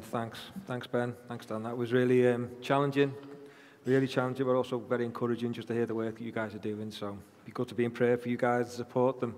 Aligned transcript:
Thanks. 0.00 0.38
Thanks, 0.66 0.86
Ben. 0.86 1.14
Thanks, 1.28 1.46
Dan. 1.46 1.62
That 1.62 1.76
was 1.76 1.92
really 1.92 2.26
um, 2.28 2.50
challenging, 2.60 3.12
really 3.84 4.06
challenging, 4.06 4.46
but 4.46 4.54
also 4.54 4.78
very 4.78 5.04
encouraging 5.04 5.52
just 5.52 5.68
to 5.68 5.74
hear 5.74 5.86
the 5.86 5.94
work 5.94 6.18
that 6.18 6.24
you 6.24 6.32
guys 6.32 6.54
are 6.54 6.58
doing. 6.58 6.90
So 6.90 7.18
be 7.44 7.52
good 7.52 7.68
to 7.68 7.74
be 7.74 7.84
in 7.84 7.90
prayer 7.90 8.16
for 8.16 8.28
you 8.28 8.36
guys, 8.36 8.72
support 8.72 9.20
them 9.20 9.34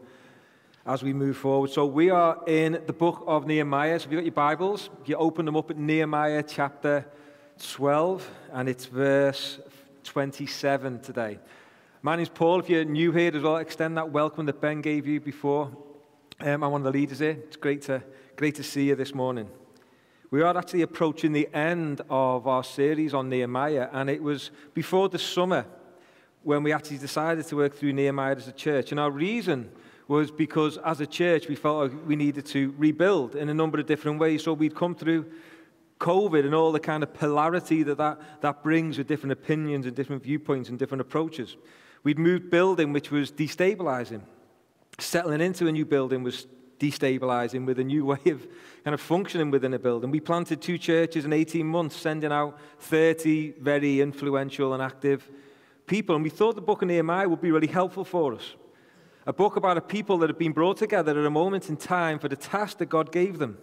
as 0.87 1.03
we 1.03 1.13
move 1.13 1.37
forward. 1.37 1.71
So 1.71 1.85
we 1.85 2.11
are 2.11 2.43
in 2.47 2.81
the 2.87 2.93
book 2.93 3.25
of 3.27 3.47
Nehemiah. 3.47 3.99
So 3.99 4.07
if 4.07 4.13
you've 4.13 4.21
got 4.21 4.25
your 4.25 4.33
Bibles, 4.33 4.91
you 5.05 5.17
open 5.17 5.45
them 5.45 5.57
up 5.57 5.71
at 5.71 5.77
Nehemiah 5.77 6.45
chapter 6.45 7.05
12, 7.59 8.31
and 8.53 8.69
it's 8.69 8.87
verse 8.87 9.59
27 10.05 11.01
today. 11.01 11.39
My 12.03 12.15
name's 12.15 12.29
Paul. 12.29 12.61
If 12.61 12.71
you're 12.71 12.85
new 12.85 13.11
here 13.11 13.35
as 13.35 13.43
well, 13.43 13.57
extend 13.57 13.97
that 13.97 14.11
welcome 14.11 14.47
that 14.47 14.61
Ben 14.61 14.81
gave 14.81 15.07
you 15.07 15.21
before. 15.21 15.77
Um, 16.39 16.63
I'm 16.63 16.71
one 16.71 16.87
of 16.87 16.93
the 16.93 16.99
leaders 16.99 17.19
here. 17.19 17.39
It's 17.47 17.57
great 17.57 17.83
to, 17.83 18.03
great 18.37 18.55
to 18.57 18.63
see 18.63 18.89
you 18.89 18.95
this 18.95 19.13
morning. 19.13 19.49
We 20.37 20.43
are 20.43 20.55
actually 20.55 20.83
approaching 20.83 21.33
the 21.33 21.49
end 21.55 22.03
of 22.11 22.47
our 22.47 22.63
series 22.63 23.15
on 23.15 23.31
Nehemiah, 23.31 23.89
and 23.91 24.11
it 24.11 24.23
was 24.23 24.51
before 24.75 25.09
the 25.09 25.19
summer 25.19 25.65
when 26.43 26.63
we 26.63 26.75
actually 26.75 26.99
decided 26.99 27.47
to 27.47 27.57
work 27.57 27.75
through 27.75 27.95
Nehemiah 27.95 28.37
as 28.37 28.47
a 28.47 28.53
church. 28.53 28.91
And 28.91 29.01
our 29.01 29.11
reason 29.11 29.71
was 30.09 30.31
because 30.31 30.77
as 30.85 31.01
a 31.01 31.07
church 31.07 31.49
we 31.49 31.55
felt 31.55 31.91
like 31.91 32.07
we 32.07 32.17
needed 32.17 32.45
to 32.49 32.75
rebuild 32.77 33.35
in 33.35 33.49
a 33.49 33.55
number 33.55 33.81
of 33.81 33.87
different 33.87 34.19
ways. 34.19 34.45
So 34.45 34.53
we'd 34.53 34.75
come 34.75 34.95
through 34.95 35.25
COVID 36.01 36.45
and 36.45 36.55
all 36.55 36.71
the 36.71 36.81
kind 36.81 37.03
of 37.03 37.15
polarity 37.15 37.83
that 37.85 37.97
that, 37.97 38.21
that 38.43 38.63
brings 38.63 38.99
with 38.99 39.07
different 39.07 39.33
opinions 39.33 39.87
and 39.87 39.97
different 39.97 40.23
viewpoints 40.23 40.69
and 40.69 40.79
different 40.79 41.01
approaches. 41.01 41.57
We'd 42.03 42.19
moved 42.19 42.51
building, 42.51 42.93
which 42.93 43.11
was 43.11 43.33
destabilizing. 43.33 44.21
Settling 44.99 45.41
into 45.41 45.67
a 45.67 45.73
new 45.73 45.87
building 45.87 46.23
was 46.23 46.47
destabilizing 46.79 47.67
with 47.67 47.79
a 47.79 47.85
new 47.85 48.05
way 48.13 48.21
of 48.27 48.47
kind 48.85 48.95
of 48.95 49.01
functioning 49.01 49.51
within 49.51 49.75
a 49.75 49.79
building. 49.79 50.11
We 50.11 50.21
planted 50.21 50.61
two 50.61 50.79
churches 50.79 51.25
in 51.25 51.33
18 51.33 51.67
months, 51.67 51.97
sending 51.97 52.33
out 52.33 52.59
30 52.81 53.55
very 53.61 54.01
influential 54.01 54.75
and 54.75 54.83
active 54.83 55.29
people. 55.87 56.15
And 56.15 56.25
we 56.25 56.31
thought 56.31 56.55
the 56.55 56.61
book 56.61 56.83
of 56.83 56.89
Nehemiah 56.89 57.29
would 57.29 57.41
be 57.41 57.51
really 57.51 57.67
helpful 57.67 58.05
for 58.05 58.35
us. 58.35 58.55
A 59.27 59.33
book 59.33 59.57
about 59.57 59.77
a 59.77 59.81
people 59.81 60.19
that 60.19 60.29
had 60.29 60.39
been 60.39 60.53
brought 60.53 60.77
together 60.77 61.19
at 61.19 61.27
a 61.27 61.31
moment 61.31 61.69
in 61.69 61.77
time 61.77 62.19
for 62.19 62.29
the 62.29 62.37
task 62.37 62.79
that 62.79 62.87
God 62.87 63.11
gave 63.11 63.39
them. 63.39 63.59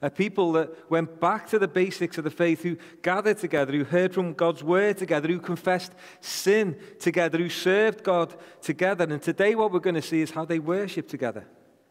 A 0.00 0.10
people 0.10 0.52
that 0.52 0.90
went 0.90 1.20
back 1.20 1.48
to 1.48 1.58
the 1.58 1.66
basics 1.66 2.18
of 2.18 2.24
the 2.24 2.30
faith, 2.30 2.62
who 2.62 2.76
gathered 3.02 3.38
together, 3.38 3.72
who 3.72 3.84
heard 3.84 4.14
from 4.14 4.32
God's 4.32 4.62
word 4.62 4.96
together, 4.96 5.28
who 5.28 5.40
confessed 5.40 5.92
sin 6.20 6.78
together, 7.00 7.38
who 7.38 7.48
served 7.48 8.04
God 8.04 8.34
together. 8.60 9.04
And 9.04 9.20
today, 9.20 9.56
what 9.56 9.72
we're 9.72 9.80
going 9.80 9.96
to 9.96 10.02
see 10.02 10.20
is 10.20 10.30
how 10.30 10.44
they 10.44 10.60
worship 10.60 11.08
together. 11.08 11.46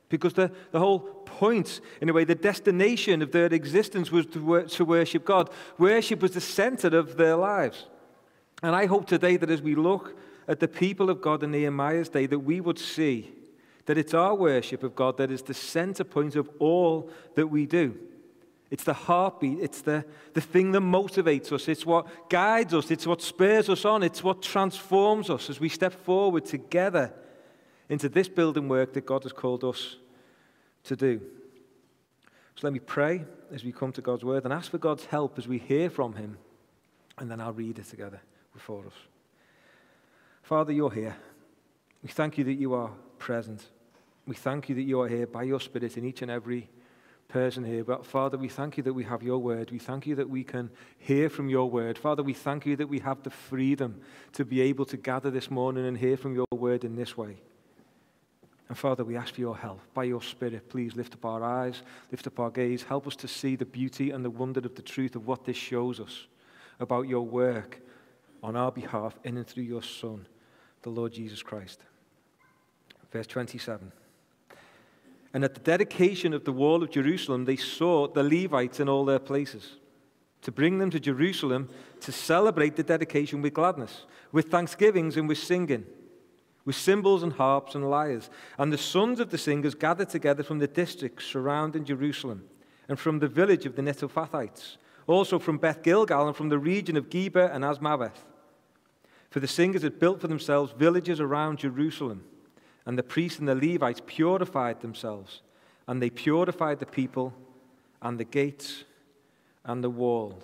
Because 0.10 0.34
the, 0.34 0.52
the 0.72 0.80
whole 0.80 1.00
point, 1.00 1.82
in 2.02 2.10
a 2.10 2.14
way, 2.14 2.24
the 2.24 2.36
destination 2.36 3.22
of 3.22 3.32
their 3.32 3.48
existence 3.48 4.12
was 4.12 4.26
to, 4.28 4.44
wor- 4.44 4.64
to 4.64 4.86
worship 4.86 5.26
God. 5.26 5.50
Worship 5.78 6.22
was 6.22 6.32
the 6.32 6.42
center 6.42 6.98
of 6.98 7.18
their 7.18 7.36
lives. 7.36 7.86
And 8.64 8.76
I 8.76 8.86
hope 8.86 9.06
today 9.06 9.38
that 9.38 9.50
as 9.50 9.62
we 9.62 9.76
look 9.76 10.18
at 10.48 10.60
the 10.60 10.68
people 10.68 11.10
of 11.10 11.22
God 11.22 11.44
in 11.44 11.52
Nehemiah's 11.52 12.10
day, 12.10 12.26
that 12.26 12.40
we 12.40 12.62
would 12.62 12.80
see 12.80 13.34
that 13.86 13.98
it's 13.98 14.14
our 14.14 14.36
worship 14.36 14.84
of 14.84 14.96
God 14.96 15.18
that 15.18 15.32
is 15.32 15.42
the 15.42 15.54
center 15.54 16.04
point 16.04 16.36
of 16.36 16.50
all 16.60 17.10
that 17.36 17.48
we 17.48 17.66
do. 17.66 17.98
It's 18.70 18.84
the 18.84 18.94
heartbeat, 18.94 19.60
it's 19.60 19.82
the, 19.82 20.04
the 20.34 20.42
thing 20.42 20.74
that 20.74 20.82
motivates 20.82 21.54
us, 21.54 21.70
it's 21.70 21.86
what 21.86 22.30
guides 22.30 22.74
us, 22.74 22.92
it's 22.92 23.08
what 23.08 23.22
spurs 23.22 23.70
us 23.70 23.86
on, 23.86 24.04
it's 24.04 24.24
what 24.24 24.42
transforms 24.42 25.30
us 25.30 25.50
as 25.50 25.62
we 25.62 25.70
step 25.70 25.94
forward 25.94 26.46
together 26.46 27.14
into 27.90 28.10
this 28.10 28.28
building 28.28 28.68
work 28.68 28.94
that 28.94 29.06
God 29.06 29.24
has 29.24 29.34
called 29.34 29.64
us 29.64 29.98
to 30.84 30.96
do. 30.96 31.22
So 32.56 32.66
let 32.66 32.74
me 32.74 32.80
pray 32.80 33.24
as 33.54 33.64
we 33.64 33.72
come 33.72 33.92
to 33.94 34.02
God's 34.02 34.26
word 34.26 34.44
and 34.44 34.54
ask 34.54 34.72
for 34.72 34.78
God's 34.78 35.06
help 35.06 35.38
as 35.38 35.48
we 35.48 35.60
hear 35.60 35.90
from 35.90 36.14
Him, 36.14 36.38
and 37.18 37.30
then 37.30 37.40
I'll 37.40 37.54
read 37.54 37.80
it 37.80 37.86
together 37.86 38.20
before 38.54 38.86
us. 38.86 38.94
Father, 40.42 40.74
you're 40.74 40.92
here. 40.92 41.16
We 42.02 42.10
thank 42.10 42.38
you 42.38 42.44
that 42.45 42.54
you 42.54 42.73
are 42.73 42.92
present. 43.20 43.64
We 44.26 44.36
thank 44.36 44.70
you 44.70 44.76
that 44.76 44.84
you 44.84 45.02
are 45.02 45.08
here 45.08 45.28
by 45.28 45.44
your 45.44 45.60
Spirit 45.60 45.98
in 45.98 46.06
each 46.06 46.22
and 46.22 46.32
every 46.32 46.70
person 47.28 47.64
here. 47.64 47.84
But 47.84 48.06
Father, 48.06 48.38
we 48.38 48.48
thank 48.50 48.78
you 48.78 48.84
that 48.84 48.94
we 48.94 49.04
have 49.04 49.22
your 49.22 49.40
word. 49.40 49.72
We 49.72 49.80
thank 49.80 50.08
you 50.08 50.16
that 50.16 50.30
we 50.30 50.44
can 50.44 50.70
hear 50.98 51.30
from 51.30 51.50
your 51.50 51.70
word. 51.70 51.98
Father, 51.98 52.23
we 52.23 52.34
thank 52.34 52.66
you 52.66 52.76
that 52.78 52.88
we 52.88 53.00
have 53.00 53.23
the 53.23 53.30
freedom 53.30 54.02
to 54.34 54.45
be 54.45 54.61
able 54.61 54.86
to 54.86 54.98
gather 54.98 55.30
this 55.30 55.52
morning 55.52 55.86
and 55.86 55.98
hear 55.98 56.17
from 56.17 56.34
your 56.34 56.48
word 56.52 56.84
in 56.84 56.95
this 56.95 57.17
way. 57.17 57.42
And 58.70 58.78
Father, 58.78 59.05
we 59.05 59.16
ask 59.16 59.36
for 59.36 59.42
your 59.42 59.58
help. 59.58 59.80
By 59.94 60.05
your 60.05 60.22
Spirit, 60.22 60.70
please 60.70 60.95
lift 60.95 61.14
up 61.14 61.26
our 61.26 61.44
eyes, 61.44 61.83
lift 62.11 62.28
up 62.28 62.39
our 62.39 62.50
gaze, 62.50 62.83
help 62.83 63.08
us 63.08 63.16
to 63.17 63.28
see 63.28 63.55
the 63.55 63.66
beauty 63.66 64.11
and 64.11 64.26
the 64.26 64.30
wonder 64.30 64.60
of 64.60 64.76
the 64.76 64.82
truth 64.82 65.16
of 65.16 65.26
what 65.26 65.45
this 65.45 65.55
shows 65.55 66.00
us 66.00 66.28
about 66.80 67.08
your 67.08 67.26
work 67.26 67.80
on 68.44 68.55
our 68.55 68.72
behalf 68.72 69.17
in 69.23 69.38
and 69.38 69.48
through 69.48 69.64
your 69.64 69.83
Son, 69.83 70.28
the 70.82 70.89
Lord 70.89 71.14
Jesus 71.14 71.42
Christ. 71.42 71.80
Verse 73.11 73.28
27. 73.28 73.92
And 75.34 75.44
at 75.44 75.54
the 75.54 75.61
dedication 75.61 76.34
of 76.34 76.44
the 76.44 76.52
wall 76.52 76.84
of 76.84 76.92
Jerusalem, 76.92 77.45
they 77.45 77.55
sought 77.55 78.14
the 78.14 78.23
Levites 78.23 78.80
in 78.80 78.89
all 78.89 79.05
their 79.05 79.20
places 79.20 79.78
to 80.42 80.52
bring 80.52 80.78
them 80.78 80.89
to 80.92 80.99
Jerusalem 80.99 81.70
to 82.02 82.11
celebrate 82.11 82.76
the 82.76 82.84
dedication 82.84 83.42
with 83.42 83.54
gladness, 83.54 84.05
with 84.32 84.49
thanksgivings 84.49 85.16
and 85.16 85.28
with 85.28 85.38
singing 85.38 85.86
with 86.67 86.76
cymbals 86.76 87.23
and 87.23 87.32
harps 87.32 87.76
and 87.76 87.89
lyres. 87.89 88.30
And 88.58 88.73
the 88.73 88.78
sons 88.78 89.22
of 89.22 89.30
the 89.30 89.38
singers 89.38 89.73
gathered 89.73 90.10
together 90.10 90.44
from 90.44 90.60
the 90.60 90.67
districts 90.67 91.26
surrounding 91.26 91.86
Jerusalem, 91.86 92.44
and 92.89 93.00
from 93.00 93.20
the 93.20 93.28
village 93.30 93.66
of 93.66 93.78
the 93.78 93.82
Netophathites, 93.82 94.76
also 95.08 95.39
from 95.39 95.60
Beth 95.60 95.82
Gilgal, 95.82 96.28
and 96.28 96.36
from 96.36 96.50
the 96.50 96.60
region 96.60 96.98
of 96.98 97.10
Geba 97.10 97.55
and 97.55 97.64
Azmaveth. 97.64 98.26
For 99.30 99.39
the 99.39 99.48
singers 99.48 99.83
had 99.83 99.98
built 99.98 100.20
for 100.20 100.28
themselves 100.28 100.73
villages 100.73 101.22
around 101.22 101.60
Jerusalem, 101.60 102.26
and 102.86 102.98
the 102.98 103.04
priests 103.04 103.39
and 103.39 103.48
the 103.48 103.55
Levites 103.55 104.02
purified 104.05 104.82
themselves, 104.82 105.42
and 105.88 106.02
they 106.02 106.10
purified 106.10 106.80
the 106.80 106.86
people 106.86 107.34
and 108.02 108.20
the 108.20 108.26
gates 108.26 108.84
and 109.64 109.82
the 109.82 109.89
wall. 109.89 110.44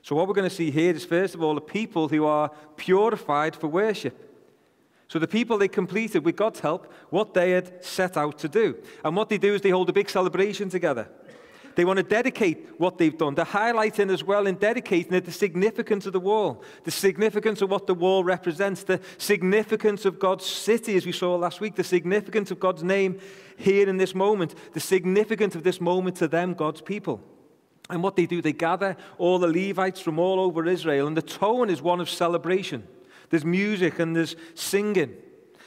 So, 0.00 0.16
what 0.16 0.26
we're 0.26 0.34
going 0.34 0.48
to 0.48 0.54
see 0.54 0.70
here 0.70 0.94
is, 0.94 1.04
first 1.04 1.34
of 1.34 1.42
all, 1.42 1.54
the 1.54 1.60
people 1.60 2.08
who 2.08 2.24
are 2.24 2.50
purified 2.76 3.54
for 3.54 3.68
worship. 3.68 4.30
So 5.12 5.18
the 5.18 5.28
people, 5.28 5.58
they 5.58 5.68
completed, 5.68 6.24
with 6.24 6.36
God's 6.36 6.60
help, 6.60 6.90
what 7.10 7.34
they 7.34 7.50
had 7.50 7.84
set 7.84 8.16
out 8.16 8.38
to 8.38 8.48
do. 8.48 8.78
And 9.04 9.14
what 9.14 9.28
they 9.28 9.36
do 9.36 9.52
is 9.52 9.60
they 9.60 9.68
hold 9.68 9.90
a 9.90 9.92
big 9.92 10.08
celebration 10.08 10.70
together. 10.70 11.06
They 11.74 11.84
want 11.84 11.98
to 11.98 12.02
dedicate 12.02 12.70
what 12.78 12.96
they've 12.96 13.18
done. 13.18 13.34
They're 13.34 13.44
highlighting 13.44 14.10
as 14.10 14.24
well 14.24 14.46
in 14.46 14.54
dedicating 14.54 15.12
it 15.12 15.26
the 15.26 15.30
significance 15.30 16.06
of 16.06 16.14
the 16.14 16.20
wall, 16.20 16.62
the 16.84 16.90
significance 16.90 17.60
of 17.60 17.68
what 17.68 17.86
the 17.86 17.92
wall 17.92 18.24
represents, 18.24 18.84
the 18.84 19.02
significance 19.18 20.06
of 20.06 20.18
God's 20.18 20.46
city, 20.46 20.96
as 20.96 21.04
we 21.04 21.12
saw 21.12 21.36
last 21.36 21.60
week, 21.60 21.74
the 21.74 21.84
significance 21.84 22.50
of 22.50 22.58
God's 22.58 22.82
name 22.82 23.20
here 23.58 23.90
in 23.90 23.98
this 23.98 24.14
moment, 24.14 24.54
the 24.72 24.80
significance 24.80 25.54
of 25.54 25.62
this 25.62 25.78
moment 25.78 26.16
to 26.16 26.26
them, 26.26 26.54
God's 26.54 26.80
people. 26.80 27.20
And 27.90 28.02
what 28.02 28.16
they 28.16 28.24
do, 28.24 28.40
they 28.40 28.54
gather 28.54 28.96
all 29.18 29.38
the 29.38 29.46
Levites 29.46 30.00
from 30.00 30.18
all 30.18 30.40
over 30.40 30.64
Israel, 30.64 31.06
and 31.06 31.14
the 31.14 31.20
tone 31.20 31.68
is 31.68 31.82
one 31.82 32.00
of 32.00 32.08
celebration. 32.08 32.88
There's 33.32 33.46
music 33.46 33.98
and 33.98 34.14
there's 34.14 34.36
singing. 34.54 35.16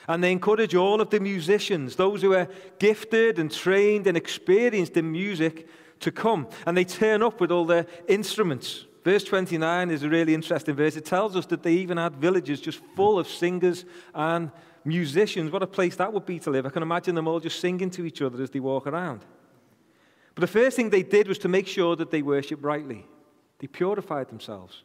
And 0.08 0.24
they 0.24 0.32
encourage 0.32 0.76
all 0.76 1.02
of 1.02 1.10
the 1.10 1.20
musicians, 1.20 1.96
those 1.96 2.22
who 2.22 2.36
are 2.36 2.48
gifted 2.78 3.40
and 3.40 3.52
trained 3.52 4.06
and 4.06 4.16
experienced 4.16 4.96
in 4.98 5.12
music, 5.12 5.68
to 6.02 6.12
come. 6.12 6.48
And 6.68 6.78
they 6.78 6.84
turn 6.84 7.24
up 7.24 7.42
with 7.42 7.52
all 7.52 7.66
their 7.66 7.88
instruments. 8.08 8.86
Verse 9.04 9.24
29 9.24 9.90
is 9.90 10.04
a 10.04 10.10
really 10.10 10.36
interesting 10.36 10.76
verse. 10.76 10.96
It 10.96 11.06
tells 11.06 11.36
us 11.36 11.48
that 11.48 11.64
they 11.64 11.74
even 11.74 11.98
had 11.98 12.18
villages 12.18 12.62
just 12.62 12.84
full 12.96 13.18
of 13.18 13.28
singers 13.28 13.84
and 14.14 14.52
musicians. 14.84 15.50
What 15.50 15.64
a 15.64 15.68
place 15.68 15.96
that 15.96 16.14
would 16.14 16.28
be 16.28 16.38
to 16.42 16.52
live. 16.52 16.68
I 16.68 16.70
can 16.70 16.84
imagine 16.84 17.16
them 17.16 17.28
all 17.28 17.40
just 17.40 17.60
singing 17.60 17.90
to 17.90 18.06
each 18.06 18.22
other 18.22 18.44
as 18.44 18.52
they 18.52 18.60
walk 18.60 18.86
around. 18.86 19.22
But 20.36 20.42
the 20.42 20.60
first 20.60 20.76
thing 20.76 20.92
they 20.92 21.02
did 21.02 21.28
was 21.28 21.40
to 21.40 21.48
make 21.48 21.66
sure 21.66 21.96
that 21.96 22.12
they 22.12 22.22
worshiped 22.22 22.64
rightly. 22.64 23.08
They 23.58 23.66
purified 23.66 24.30
themselves. 24.30 24.84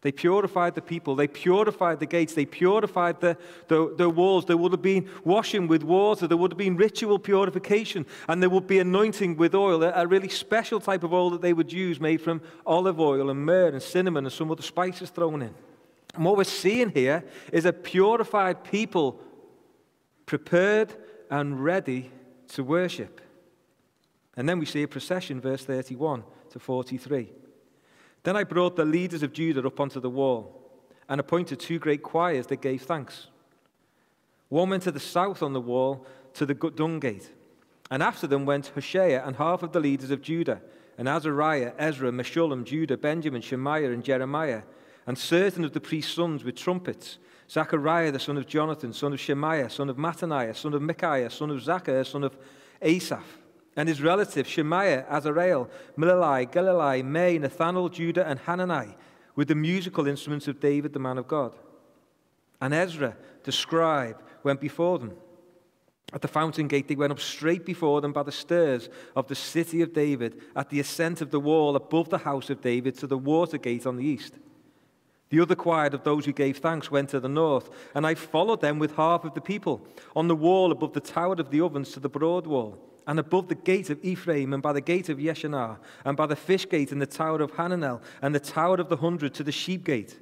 They 0.00 0.12
purified 0.12 0.74
the 0.74 0.82
people. 0.82 1.16
They 1.16 1.26
purified 1.26 1.98
the 1.98 2.06
gates. 2.06 2.34
They 2.34 2.46
purified 2.46 3.20
the, 3.20 3.36
the, 3.66 3.94
the, 3.96 4.08
walls. 4.08 4.44
There 4.44 4.56
would 4.56 4.72
have 4.72 4.82
been 4.82 5.08
washing 5.24 5.66
with 5.66 5.82
water. 5.82 6.28
There 6.28 6.36
would 6.36 6.52
have 6.52 6.58
been 6.58 6.76
ritual 6.76 7.18
purification. 7.18 8.06
And 8.28 8.40
there 8.40 8.50
would 8.50 8.68
be 8.68 8.78
anointing 8.78 9.36
with 9.36 9.54
oil, 9.54 9.82
a, 9.82 9.90
a 9.90 10.06
really 10.06 10.28
special 10.28 10.78
type 10.78 11.02
of 11.02 11.12
oil 11.12 11.30
that 11.30 11.42
they 11.42 11.52
would 11.52 11.72
use, 11.72 12.00
made 12.00 12.20
from 12.20 12.40
olive 12.64 13.00
oil 13.00 13.28
and 13.28 13.44
myrrh 13.44 13.68
and 13.68 13.82
cinnamon 13.82 14.24
and 14.24 14.32
some 14.32 14.50
other 14.50 14.62
spices 14.62 15.10
thrown 15.10 15.42
in. 15.42 15.54
And 16.14 16.24
what 16.24 16.36
we're 16.36 16.44
seeing 16.44 16.90
here 16.90 17.24
is 17.52 17.64
a 17.64 17.72
purified 17.72 18.62
people 18.64 19.20
prepared 20.26 20.94
and 21.30 21.62
ready 21.62 22.10
to 22.48 22.62
worship. 22.62 23.20
And 24.36 24.48
then 24.48 24.60
we 24.60 24.66
see 24.66 24.84
a 24.84 24.88
procession, 24.88 25.40
verse 25.40 25.64
31 25.64 26.22
to 26.50 26.58
43. 26.60 27.32
Then 28.28 28.36
I 28.36 28.44
brought 28.44 28.76
the 28.76 28.84
leaders 28.84 29.22
of 29.22 29.32
Judah 29.32 29.66
up 29.66 29.80
onto 29.80 30.00
the 30.00 30.10
wall 30.10 30.70
and 31.08 31.18
appointed 31.18 31.60
two 31.60 31.78
great 31.78 32.02
choirs 32.02 32.46
that 32.48 32.60
gave 32.60 32.82
thanks. 32.82 33.28
One 34.50 34.68
went 34.68 34.82
to 34.82 34.92
the 34.92 35.00
south 35.00 35.42
on 35.42 35.54
the 35.54 35.62
wall 35.62 36.06
to 36.34 36.44
the 36.44 36.52
dung 36.52 37.00
gate, 37.00 37.32
and 37.90 38.02
after 38.02 38.26
them 38.26 38.44
went 38.44 38.66
Hoshea 38.74 39.14
and 39.14 39.36
half 39.36 39.62
of 39.62 39.72
the 39.72 39.80
leaders 39.80 40.10
of 40.10 40.20
Judah, 40.20 40.60
and 40.98 41.08
Azariah, 41.08 41.72
Ezra, 41.78 42.12
Meshullam, 42.12 42.64
Judah, 42.64 42.98
Benjamin, 42.98 43.40
Shemaiah, 43.40 43.92
and 43.92 44.04
Jeremiah, 44.04 44.60
and 45.06 45.16
certain 45.16 45.64
of 45.64 45.72
the 45.72 45.80
priest's 45.80 46.12
sons 46.12 46.44
with 46.44 46.54
trumpets. 46.54 47.16
Zechariah, 47.48 48.12
the 48.12 48.20
son 48.20 48.36
of 48.36 48.46
Jonathan, 48.46 48.92
son 48.92 49.14
of 49.14 49.20
Shemaiah, 49.20 49.70
son 49.70 49.88
of 49.88 49.96
Mattaniah, 49.96 50.54
son 50.54 50.74
of 50.74 50.82
Micaiah, 50.82 51.30
son 51.30 51.48
of 51.48 51.62
Zachariah, 51.62 52.04
son 52.04 52.24
of 52.24 52.36
Asaph, 52.82 53.38
and 53.78 53.88
his 53.88 54.02
relatives 54.02 54.50
Shemaiah, 54.50 55.06
Azarel, 55.08 55.70
Milalai, 55.96 56.50
Gilalai, 56.50 57.04
Maai, 57.04 57.38
Nethanel, 57.38 57.90
Judah, 57.90 58.26
and 58.26 58.40
Hanani, 58.40 58.96
with 59.36 59.46
the 59.46 59.54
musical 59.54 60.08
instruments 60.08 60.48
of 60.48 60.58
David, 60.58 60.92
the 60.92 60.98
man 60.98 61.16
of 61.16 61.28
God. 61.28 61.54
And 62.60 62.74
Ezra, 62.74 63.16
the 63.44 63.52
scribe, 63.52 64.20
went 64.42 64.60
before 64.60 64.98
them. 64.98 65.12
At 66.12 66.22
the 66.22 66.28
fountain 66.28 66.66
gate, 66.66 66.88
they 66.88 66.96
went 66.96 67.12
up 67.12 67.20
straight 67.20 67.64
before 67.64 68.00
them 68.00 68.12
by 68.12 68.24
the 68.24 68.32
stairs 68.32 68.88
of 69.14 69.28
the 69.28 69.36
city 69.36 69.80
of 69.82 69.92
David, 69.92 70.42
at 70.56 70.70
the 70.70 70.80
ascent 70.80 71.20
of 71.20 71.30
the 71.30 71.38
wall 71.38 71.76
above 71.76 72.08
the 72.08 72.18
house 72.18 72.50
of 72.50 72.60
David 72.60 72.98
to 72.98 73.06
the 73.06 73.16
water 73.16 73.58
gate 73.58 73.86
on 73.86 73.96
the 73.96 74.04
east. 74.04 74.34
The 75.30 75.38
other 75.38 75.54
choir 75.54 75.86
of 75.88 76.02
those 76.02 76.24
who 76.24 76.32
gave 76.32 76.58
thanks 76.58 76.90
went 76.90 77.10
to 77.10 77.20
the 77.20 77.28
north, 77.28 77.70
and 77.94 78.04
I 78.04 78.16
followed 78.16 78.60
them 78.60 78.80
with 78.80 78.96
half 78.96 79.24
of 79.24 79.34
the 79.34 79.40
people, 79.40 79.86
on 80.16 80.26
the 80.26 80.34
wall 80.34 80.72
above 80.72 80.94
the 80.94 81.00
tower 81.00 81.34
of 81.34 81.50
the 81.50 81.60
ovens 81.60 81.92
to 81.92 82.00
the 82.00 82.08
broad 82.08 82.44
wall, 82.44 82.87
and 83.08 83.18
above 83.18 83.48
the 83.48 83.54
gate 83.54 83.88
of 83.88 84.04
Ephraim, 84.04 84.52
and 84.52 84.62
by 84.62 84.74
the 84.74 84.82
gate 84.82 85.08
of 85.08 85.16
Yeshanah, 85.16 85.78
and 86.04 86.14
by 86.14 86.26
the 86.26 86.36
fish 86.36 86.68
gate 86.68 86.92
and 86.92 87.00
the 87.00 87.06
tower 87.06 87.40
of 87.40 87.52
Hananel, 87.52 88.02
and 88.20 88.34
the 88.34 88.38
tower 88.38 88.76
of 88.76 88.90
the 88.90 88.98
hundred 88.98 89.32
to 89.34 89.42
the 89.42 89.50
sheep 89.50 89.82
gate. 89.82 90.20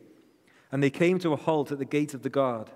And 0.71 0.81
they 0.81 0.91
came 0.91 1.19
to 1.19 1.33
a 1.33 1.37
halt 1.37 1.73
at 1.73 1.79
the 1.79 1.85
gate 1.85 2.15
of 2.15 2.23
the 2.23 2.31
guard. 2.31 2.71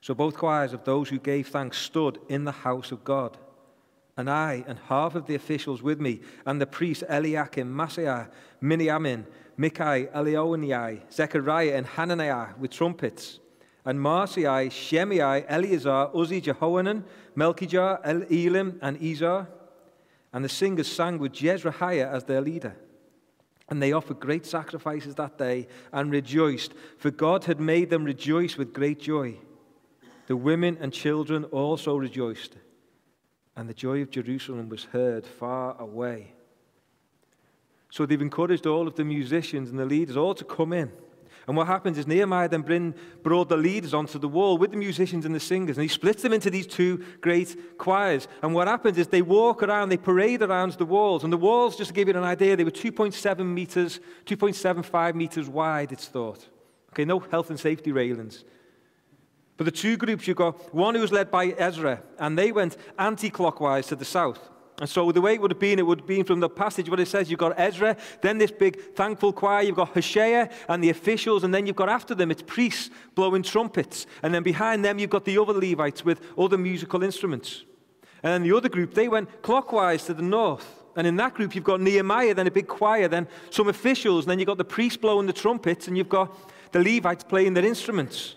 So 0.00 0.14
both 0.14 0.34
choirs 0.34 0.72
of 0.72 0.84
those 0.84 1.10
who 1.10 1.18
gave 1.18 1.48
thanks 1.48 1.78
stood 1.78 2.18
in 2.30 2.44
the 2.44 2.52
house 2.52 2.92
of 2.92 3.04
God. 3.04 3.36
And 4.16 4.30
I 4.30 4.64
and 4.66 4.78
half 4.88 5.14
of 5.14 5.26
the 5.26 5.34
officials 5.34 5.82
with 5.82 6.00
me, 6.00 6.20
and 6.46 6.58
the 6.58 6.66
priests 6.66 7.04
Eliakim, 7.06 7.74
Maaseiah, 7.74 8.30
Miniamin, 8.62 9.26
Micaiah, 9.58 10.06
Elioenai, 10.14 11.12
Zechariah, 11.12 11.74
and 11.74 11.86
Hananiah 11.86 12.54
with 12.58 12.70
trumpets, 12.70 13.38
and 13.84 13.98
Maaseiah, 13.98 14.70
Shemaiah, 14.70 15.44
Eleazar, 15.48 16.10
Uzzi, 16.14 16.40
Jehohanan, 16.40 17.04
Malchijah, 17.36 18.00
Elam, 18.30 18.78
and 18.80 19.02
Ezer. 19.02 19.46
And 20.32 20.44
the 20.44 20.48
singers 20.48 20.90
sang 20.90 21.18
with 21.18 21.32
Jezrahiah 21.32 22.10
as 22.10 22.24
their 22.24 22.40
leader. 22.40 22.76
And 23.68 23.82
they 23.82 23.92
offered 23.92 24.20
great 24.20 24.44
sacrifices 24.46 25.14
that 25.14 25.38
day 25.38 25.68
and 25.92 26.10
rejoiced, 26.10 26.72
for 26.98 27.10
God 27.10 27.44
had 27.44 27.60
made 27.60 27.90
them 27.90 28.04
rejoice 28.04 28.56
with 28.56 28.72
great 28.72 29.00
joy. 29.00 29.38
The 30.26 30.36
women 30.36 30.78
and 30.80 30.92
children 30.92 31.44
also 31.44 31.96
rejoiced, 31.96 32.56
and 33.56 33.68
the 33.68 33.74
joy 33.74 34.00
of 34.02 34.10
Jerusalem 34.10 34.68
was 34.68 34.84
heard 34.84 35.26
far 35.26 35.76
away. 35.78 36.32
So 37.90 38.06
they've 38.06 38.20
encouraged 38.20 38.66
all 38.66 38.88
of 38.88 38.96
the 38.96 39.04
musicians 39.04 39.70
and 39.70 39.78
the 39.78 39.84
leaders 39.84 40.16
all 40.16 40.34
to 40.34 40.44
come 40.44 40.72
in. 40.72 40.90
And 41.46 41.56
what 41.56 41.66
happens 41.66 41.98
is 41.98 42.06
Nehemiah 42.06 42.48
then 42.48 42.62
bring, 42.62 42.94
brought 43.22 43.48
the 43.48 43.56
leaders 43.56 43.92
onto 43.92 44.18
the 44.18 44.28
wall 44.28 44.56
with 44.56 44.70
the 44.70 44.76
musicians 44.76 45.26
and 45.26 45.34
the 45.34 45.40
singers, 45.40 45.76
and 45.76 45.82
he 45.82 45.88
splits 45.88 46.22
them 46.22 46.32
into 46.32 46.48
these 46.48 46.66
two 46.66 47.04
great 47.20 47.78
choirs. 47.78 48.28
And 48.42 48.54
what 48.54 48.66
happens 48.66 48.96
is 48.96 49.08
they 49.08 49.22
walk 49.22 49.62
around, 49.62 49.90
they 49.90 49.98
parade 49.98 50.42
around 50.42 50.72
the 50.72 50.86
walls. 50.86 51.22
And 51.22 51.32
the 51.32 51.38
walls, 51.38 51.76
just 51.76 51.88
to 51.88 51.94
give 51.94 52.08
you 52.08 52.14
an 52.14 52.24
idea, 52.24 52.56
they 52.56 52.64
were 52.64 52.70
2.7 52.70 53.44
meters, 53.44 54.00
2.75 54.24 55.14
meters 55.14 55.48
wide, 55.48 55.92
it's 55.92 56.06
thought. 56.06 56.48
Okay, 56.92 57.04
no 57.04 57.18
health 57.18 57.50
and 57.50 57.60
safety 57.60 57.92
railings. 57.92 58.44
But 59.56 59.64
the 59.64 59.70
two 59.70 59.96
groups, 59.96 60.26
you've 60.26 60.36
got 60.36 60.74
one 60.74 60.94
who 60.94 61.00
was 61.00 61.12
led 61.12 61.30
by 61.30 61.48
Ezra, 61.48 62.02
and 62.18 62.38
they 62.38 62.52
went 62.52 62.76
anti 62.98 63.30
clockwise 63.30 63.86
to 63.88 63.96
the 63.96 64.04
south. 64.04 64.50
And 64.80 64.88
so 64.88 65.12
the 65.12 65.20
way 65.20 65.34
it 65.34 65.40
would 65.40 65.52
have 65.52 65.60
been, 65.60 65.78
it 65.78 65.86
would 65.86 66.00
have 66.00 66.08
been 66.08 66.24
from 66.24 66.40
the 66.40 66.48
passage 66.48 66.90
what 66.90 66.98
it 66.98 67.06
says, 67.06 67.30
you've 67.30 67.38
got 67.38 67.58
Ezra, 67.58 67.96
then 68.22 68.38
this 68.38 68.50
big 68.50 68.80
thankful 68.94 69.32
choir, 69.32 69.62
you've 69.62 69.76
got 69.76 69.90
Hoshea 69.90 70.48
and 70.68 70.82
the 70.82 70.90
officials, 70.90 71.44
and 71.44 71.54
then 71.54 71.64
you've 71.66 71.76
got 71.76 71.88
after 71.88 72.14
them, 72.14 72.30
it's 72.30 72.42
priests 72.42 72.90
blowing 73.14 73.44
trumpets. 73.44 74.06
And 74.22 74.34
then 74.34 74.42
behind 74.42 74.84
them, 74.84 74.98
you've 74.98 75.10
got 75.10 75.24
the 75.24 75.38
other 75.38 75.52
Levites 75.52 76.04
with 76.04 76.20
other 76.36 76.58
musical 76.58 77.04
instruments. 77.04 77.64
And 78.24 78.32
then 78.32 78.42
the 78.42 78.56
other 78.56 78.68
group, 78.68 78.94
they 78.94 79.06
went 79.06 79.42
clockwise 79.42 80.06
to 80.06 80.14
the 80.14 80.22
north. 80.22 80.82
And 80.96 81.06
in 81.06 81.16
that 81.16 81.34
group, 81.34 81.54
you've 81.54 81.62
got 81.62 81.80
Nehemiah, 81.80 82.34
then 82.34 82.46
a 82.46 82.50
big 82.50 82.66
choir, 82.66 83.06
then 83.06 83.28
some 83.50 83.68
officials, 83.68 84.24
and 84.24 84.30
then 84.30 84.38
you've 84.40 84.46
got 84.46 84.58
the 84.58 84.64
priests 84.64 84.96
blowing 84.96 85.26
the 85.26 85.32
trumpets, 85.32 85.86
and 85.86 85.96
you've 85.96 86.08
got 86.08 86.36
the 86.72 86.80
Levites 86.80 87.22
playing 87.22 87.54
their 87.54 87.64
instruments. 87.64 88.34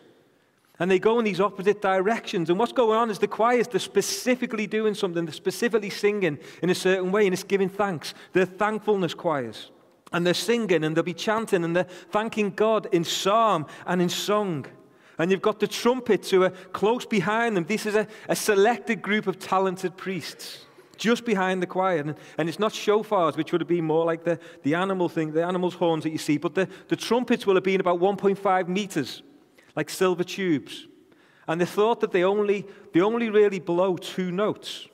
And 0.79 0.91
they 0.91 0.99
go 0.99 1.17
in 1.17 1.25
these 1.25 1.39
opposite 1.39 1.81
directions. 1.81 2.49
And 2.49 2.59
what's 2.59 2.71
going 2.71 2.97
on 2.97 3.09
is 3.09 3.17
the 3.17 3.27
choirs, 3.27 3.67
they're 3.67 3.79
specifically 3.79 4.67
doing 4.67 4.93
something, 4.93 5.25
they're 5.25 5.33
specifically 5.33 5.89
singing 5.89 6.37
in 6.61 6.69
a 6.69 6.75
certain 6.75 7.11
way, 7.11 7.25
and 7.25 7.33
it's 7.33 7.43
giving 7.43 7.69
thanks. 7.69 8.13
They're 8.33 8.45
thankfulness 8.45 9.13
choirs. 9.13 9.71
And 10.13 10.25
they're 10.25 10.33
singing 10.33 10.83
and 10.83 10.95
they'll 10.95 11.03
be 11.03 11.13
chanting 11.13 11.65
and 11.65 11.75
they're 11.75 11.83
thanking 11.83 12.51
God 12.51 12.87
in 12.93 13.03
psalm 13.03 13.65
and 13.85 14.01
in 14.01 14.07
song. 14.07 14.65
And 15.17 15.31
you've 15.31 15.41
got 15.41 15.59
the 15.59 15.67
trumpets 15.67 16.29
who 16.29 16.43
are 16.43 16.51
close 16.51 17.05
behind 17.05 17.57
them. 17.57 17.65
This 17.65 17.85
is 17.85 17.95
a, 17.95 18.07
a 18.29 18.35
selected 18.35 19.01
group 19.01 19.27
of 19.27 19.39
talented 19.39 19.97
priests 19.97 20.65
just 20.95 21.25
behind 21.25 21.61
the 21.61 21.67
choir. 21.67 21.99
And, 21.99 22.15
and, 22.37 22.49
it's 22.49 22.57
not 22.57 22.71
shofars, 22.71 23.35
which 23.37 23.51
would 23.51 23.61
have 23.61 23.67
been 23.67 23.85
more 23.85 24.05
like 24.05 24.23
the, 24.23 24.39
the 24.63 24.75
animal 24.75 25.09
thing, 25.09 25.31
the 25.31 25.45
animal's 25.45 25.75
horns 25.75 26.03
that 26.03 26.09
you 26.09 26.17
see, 26.17 26.37
but 26.37 26.55
the, 26.55 26.67
the 26.87 26.95
trumpets 26.95 27.45
will 27.45 27.53
have 27.53 27.63
been 27.63 27.79
about 27.79 27.99
1.5 27.99 28.67
meters 28.67 29.21
like 29.77 29.91
silver 29.91 30.23
tubes. 30.23 30.87
And 31.47 31.61
they 31.61 31.65
thought 31.65 32.01
that 32.01 32.11
they 32.11 32.23
only, 32.23 32.65
they 32.93 32.99
only 32.99 33.29
really 33.29 33.59
blow 33.59 33.95
two 33.95 34.31
notes, 34.31 34.87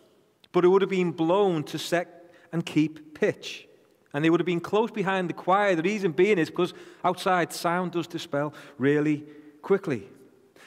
but 0.52 0.64
it 0.66 0.68
would 0.68 0.84
have 0.84 0.90
been 0.92 1.12
blown 1.12 1.64
to 1.64 1.80
set 1.80 2.32
and 2.52 2.64
keep 2.64 3.18
pitch. 3.20 3.68
And 4.14 4.24
they 4.24 4.30
would 4.30 4.40
have 4.40 4.46
been 4.46 4.60
close 4.60 4.92
behind 4.92 5.30
the 5.30 5.34
choir. 5.34 5.76
The 5.76 5.82
reason 5.82 6.12
being 6.12 6.38
is 6.38 6.52
because 6.52 6.76
outside 7.04 7.52
sound 7.52 7.94
does 7.94 8.06
dispel 8.06 8.54
really 8.78 9.24
quickly. 9.64 10.08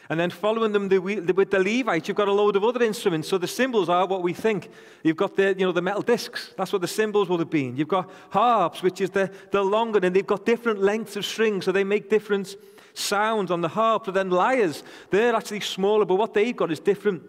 And 0.08 0.18
then 0.18 0.30
following 0.30 0.72
them 0.72 0.88
with 0.88 1.50
the 1.50 1.58
Levites, 1.58 2.08
you've 2.08 2.16
got 2.16 2.28
a 2.28 2.32
load 2.32 2.56
of 2.56 2.64
other 2.64 2.82
instruments. 2.82 3.28
So 3.28 3.38
the 3.38 3.46
cymbals 3.46 3.88
are 3.88 4.06
what 4.06 4.22
we 4.22 4.32
think. 4.32 4.70
You've 5.02 5.16
got 5.16 5.36
the, 5.36 5.54
you 5.58 5.66
know, 5.66 5.72
the 5.72 5.82
metal 5.82 6.02
discs. 6.02 6.54
That's 6.56 6.72
what 6.72 6.80
the 6.80 6.88
cymbals 6.88 7.28
would 7.28 7.40
have 7.40 7.50
been. 7.50 7.76
You've 7.76 7.88
got 7.88 8.10
harps, 8.30 8.82
which 8.82 9.00
is 9.00 9.10
the, 9.10 9.30
the 9.50 9.62
longer, 9.62 10.00
and 10.02 10.14
they've 10.14 10.26
got 10.26 10.46
different 10.46 10.80
lengths 10.80 11.16
of 11.16 11.24
strings, 11.24 11.64
so 11.64 11.72
they 11.72 11.84
make 11.84 12.08
different 12.08 12.56
sounds 12.98 13.50
on 13.50 13.60
the 13.60 13.68
harp. 13.68 14.04
But 14.04 14.14
then 14.14 14.30
lyres, 14.30 14.82
they're 15.10 15.34
actually 15.34 15.60
smaller, 15.60 16.04
but 16.04 16.16
what 16.16 16.34
they've 16.34 16.56
got 16.56 16.70
is 16.70 16.80
different 16.80 17.22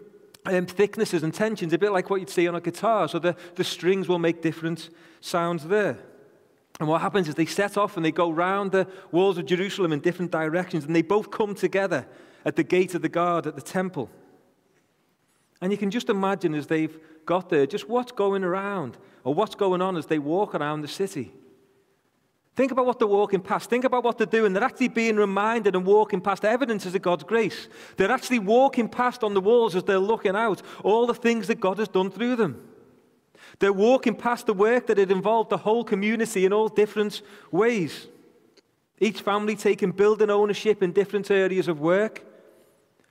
um, 0.46 0.66
thicknesses 0.66 1.22
and 1.22 1.32
tensions, 1.32 1.72
a 1.72 1.78
bit 1.78 1.92
like 1.92 2.10
what 2.10 2.20
you'd 2.20 2.30
see 2.30 2.48
on 2.48 2.54
a 2.54 2.60
guitar. 2.60 3.08
So 3.08 3.18
the, 3.18 3.36
the 3.54 3.64
strings 3.64 4.08
will 4.08 4.18
make 4.18 4.42
different 4.42 4.90
sounds 5.20 5.64
there. 5.66 5.98
And 6.80 6.88
what 6.88 7.00
happens 7.00 7.28
is 7.28 7.34
they 7.34 7.46
set 7.46 7.76
off 7.76 7.96
and 7.96 8.04
they 8.04 8.12
go 8.12 8.30
round 8.30 8.72
the 8.72 8.86
walls 9.10 9.36
of 9.36 9.46
Jerusalem 9.46 9.92
in 9.92 10.00
different 10.00 10.30
directions, 10.30 10.84
and 10.84 10.94
they 10.94 11.02
both 11.02 11.30
come 11.30 11.54
together 11.54 12.06
at 12.44 12.56
the 12.56 12.62
gate 12.62 12.94
of 12.94 13.02
the 13.02 13.08
guard 13.08 13.46
at 13.46 13.56
the 13.56 13.62
temple. 13.62 14.08
And 15.60 15.72
you 15.72 15.78
can 15.78 15.90
just 15.90 16.08
imagine 16.08 16.54
as 16.54 16.68
they've 16.68 16.96
got 17.26 17.48
there 17.50 17.66
just 17.66 17.88
what's 17.88 18.12
going 18.12 18.44
around 18.44 18.96
or 19.24 19.34
what's 19.34 19.56
going 19.56 19.82
on 19.82 19.96
as 19.96 20.06
they 20.06 20.18
walk 20.18 20.54
around 20.54 20.82
the 20.82 20.88
city. 20.88 21.32
Think 22.58 22.72
about 22.72 22.86
what 22.86 22.98
they're 22.98 23.06
walking 23.06 23.40
past. 23.40 23.70
Think 23.70 23.84
about 23.84 24.02
what 24.02 24.18
they're 24.18 24.26
doing. 24.26 24.52
They're 24.52 24.64
actually 24.64 24.88
being 24.88 25.14
reminded 25.14 25.76
and 25.76 25.86
walking 25.86 26.20
past 26.20 26.44
evidences 26.44 26.92
of 26.92 27.00
God's 27.02 27.22
grace. 27.22 27.68
They're 27.96 28.10
actually 28.10 28.40
walking 28.40 28.88
past 28.88 29.22
on 29.22 29.32
the 29.32 29.40
walls 29.40 29.76
as 29.76 29.84
they're 29.84 30.00
looking 30.00 30.34
out 30.34 30.60
all 30.82 31.06
the 31.06 31.14
things 31.14 31.46
that 31.46 31.60
God 31.60 31.78
has 31.78 31.86
done 31.86 32.10
through 32.10 32.34
them. 32.34 32.60
They're 33.60 33.72
walking 33.72 34.16
past 34.16 34.46
the 34.46 34.54
work 34.54 34.88
that 34.88 34.98
had 34.98 35.12
involved 35.12 35.50
the 35.50 35.58
whole 35.58 35.84
community 35.84 36.44
in 36.46 36.52
all 36.52 36.66
different 36.66 37.22
ways. 37.52 38.08
Each 38.98 39.20
family 39.20 39.54
taking 39.54 39.92
building 39.92 40.28
ownership 40.28 40.82
in 40.82 40.92
different 40.92 41.30
areas 41.30 41.68
of 41.68 41.78
work. 41.78 42.24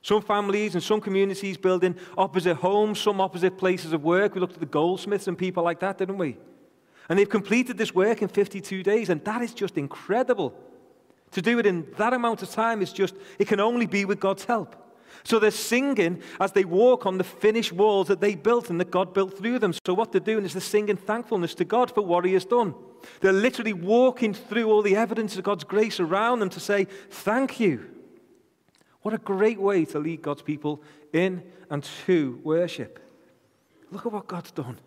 Some 0.01 0.23
families 0.23 0.73
and 0.73 0.83
some 0.83 0.99
communities 0.99 1.55
building 1.55 1.95
opposite 2.17 2.55
homes, 2.55 2.99
some 2.99 3.21
opposite 3.21 3.57
places 3.57 3.93
of 3.93 4.03
work. 4.03 4.35
We 4.35 4.41
looked 4.41 4.55
at 4.55 4.59
the 4.59 4.65
goldsmiths 4.65 5.29
and 5.29 5.37
people 5.37 5.63
like 5.63 5.79
that, 5.79 5.99
didn't 5.99 6.17
we? 6.17 6.35
And 7.09 7.17
they've 7.17 7.29
completed 7.29 7.77
this 7.77 7.95
work 7.95 8.21
in 8.21 8.27
52 8.27 8.83
days, 8.83 9.09
and 9.09 9.23
that 9.25 9.41
is 9.41 9.53
just 9.53 9.77
incredible. 9.77 10.53
To 11.31 11.41
do 11.41 11.59
it 11.59 11.65
in 11.65 11.87
that 11.97 12.13
amount 12.13 12.41
of 12.41 12.49
time 12.51 12.81
is 12.81 12.91
just, 12.93 13.15
it 13.39 13.47
can 13.47 13.59
only 13.59 13.85
be 13.85 14.05
with 14.05 14.19
God's 14.19 14.45
help. 14.45 14.75
So 15.23 15.39
they're 15.39 15.51
singing 15.51 16.21
as 16.39 16.51
they 16.51 16.63
walk 16.63 17.05
on 17.05 17.17
the 17.17 17.23
finished 17.23 17.71
walls 17.71 18.07
that 18.07 18.21
they 18.21 18.35
built 18.35 18.69
and 18.69 18.79
that 18.79 18.91
God 18.91 19.13
built 19.13 19.37
through 19.37 19.59
them. 19.59 19.73
So 19.85 19.93
what 19.93 20.11
they're 20.11 20.21
doing 20.21 20.45
is 20.45 20.53
they're 20.53 20.61
singing 20.61 20.97
thankfulness 20.97 21.55
to 21.55 21.65
God 21.65 21.91
for 21.91 22.01
what 22.01 22.25
He 22.25 22.33
has 22.33 22.45
done. 22.45 22.75
They're 23.21 23.33
literally 23.33 23.73
walking 23.73 24.33
through 24.33 24.69
all 24.69 24.81
the 24.81 24.95
evidence 24.95 25.37
of 25.37 25.43
God's 25.43 25.63
grace 25.63 25.99
around 25.99 26.39
them 26.39 26.49
to 26.51 26.59
say, 26.59 26.85
Thank 27.09 27.59
you. 27.59 27.89
What 29.01 29.13
a 29.13 29.19
great 29.19 29.59
way 29.59 29.85
to 29.85 29.99
lead 29.99 30.21
God's 30.21 30.41
people 30.41 30.81
in 31.13 31.43
and 31.69 31.83
to 32.05 32.39
worship. 32.43 32.99
Look 33.91 34.05
at 34.05 34.11
what 34.11 34.27
God's 34.27 34.51
done. 34.51 34.77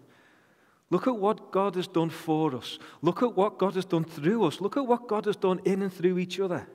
Look 0.90 1.06
at 1.06 1.16
what 1.16 1.52
God 1.52 1.76
has 1.76 1.86
done 1.86 2.10
for 2.10 2.54
us. 2.56 2.78
Look 3.00 3.22
at 3.22 3.36
what 3.36 3.58
God 3.58 3.74
has 3.74 3.84
done 3.84 4.04
through 4.04 4.44
us. 4.44 4.60
Look 4.60 4.76
at 4.76 4.86
what 4.86 5.06
God 5.06 5.24
has 5.26 5.36
done 5.36 5.60
in 5.64 5.82
and 5.82 5.92
through 5.92 6.18
each 6.18 6.40
other. 6.40 6.66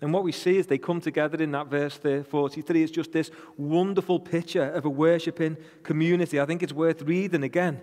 And 0.00 0.12
what 0.12 0.24
we 0.24 0.32
see 0.32 0.58
as 0.58 0.66
they 0.66 0.78
come 0.78 1.00
together 1.00 1.42
in 1.42 1.52
that 1.52 1.68
verse 1.68 1.96
43 1.96 2.82
is 2.82 2.90
just 2.90 3.12
this 3.12 3.30
wonderful 3.56 4.20
picture 4.20 4.70
of 4.70 4.84
a 4.84 4.90
worshipping 4.90 5.56
community. 5.82 6.38
I 6.38 6.46
think 6.46 6.62
it's 6.62 6.72
worth 6.72 7.02
reading 7.02 7.42
again. 7.42 7.80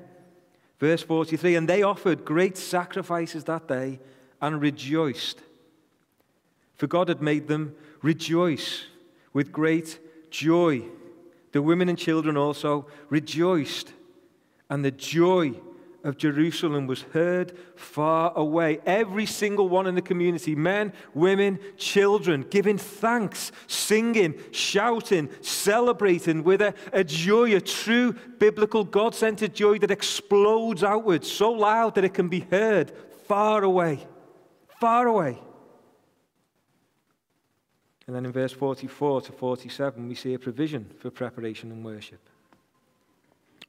Verse 0.80 1.02
43 1.02 1.56
And 1.56 1.68
they 1.68 1.82
offered 1.82 2.24
great 2.24 2.56
sacrifices 2.56 3.44
that 3.46 3.68
day 3.68 4.00
and 4.42 4.62
rejoiced. 4.62 5.42
For 6.76 6.88
God 6.88 7.10
had 7.10 7.22
made 7.22 7.48
them 7.48 7.76
rejoice 8.02 8.86
with 9.34 9.52
great 9.52 10.00
joy. 10.30 10.84
The 11.52 11.62
women 11.62 11.90
and 11.90 11.98
children 11.98 12.38
also 12.38 12.88
rejoiced, 13.10 13.94
and 14.70 14.84
the 14.84 14.92
joy 14.92 15.54
of 16.04 16.18
Jerusalem 16.18 16.86
was 16.86 17.04
heard 17.14 17.58
far 17.76 18.34
away. 18.36 18.80
Every 18.86 19.26
single 19.26 19.70
one 19.70 19.88
in 19.88 19.96
the 19.96 20.02
community 20.02 20.54
men, 20.54 20.92
women, 21.14 21.60
children 21.78 22.46
giving 22.50 22.78
thanks, 22.78 23.52
singing, 23.68 24.36
shouting, 24.52 25.30
celebrating 25.42 26.44
with 26.44 26.62
a, 26.62 26.74
a 26.92 27.04
joy, 27.04 27.56
a 27.56 27.62
true 27.62 28.14
biblical 28.38 28.84
God 28.84 29.16
centered 29.16 29.54
joy 29.54 29.80
that 29.80 29.92
explodes 29.92 30.84
outwards 30.84 31.32
so 31.32 31.52
loud 31.52 31.96
that 31.96 32.04
it 32.04 32.14
can 32.14 32.28
be 32.28 32.42
heard 32.42 32.92
far 33.26 33.64
away. 33.64 34.06
Far 34.82 35.08
away. 35.08 35.40
And 38.06 38.14
then 38.14 38.26
in 38.26 38.34
verse 38.34 38.52
44 38.52 39.22
to 39.22 39.32
47, 39.32 40.10
we 40.10 40.16
see 40.16 40.34
a 40.34 40.40
provision 40.40 40.92
for 41.00 41.10
preparation 41.10 41.72
and 41.72 41.86
worship. 41.86 42.20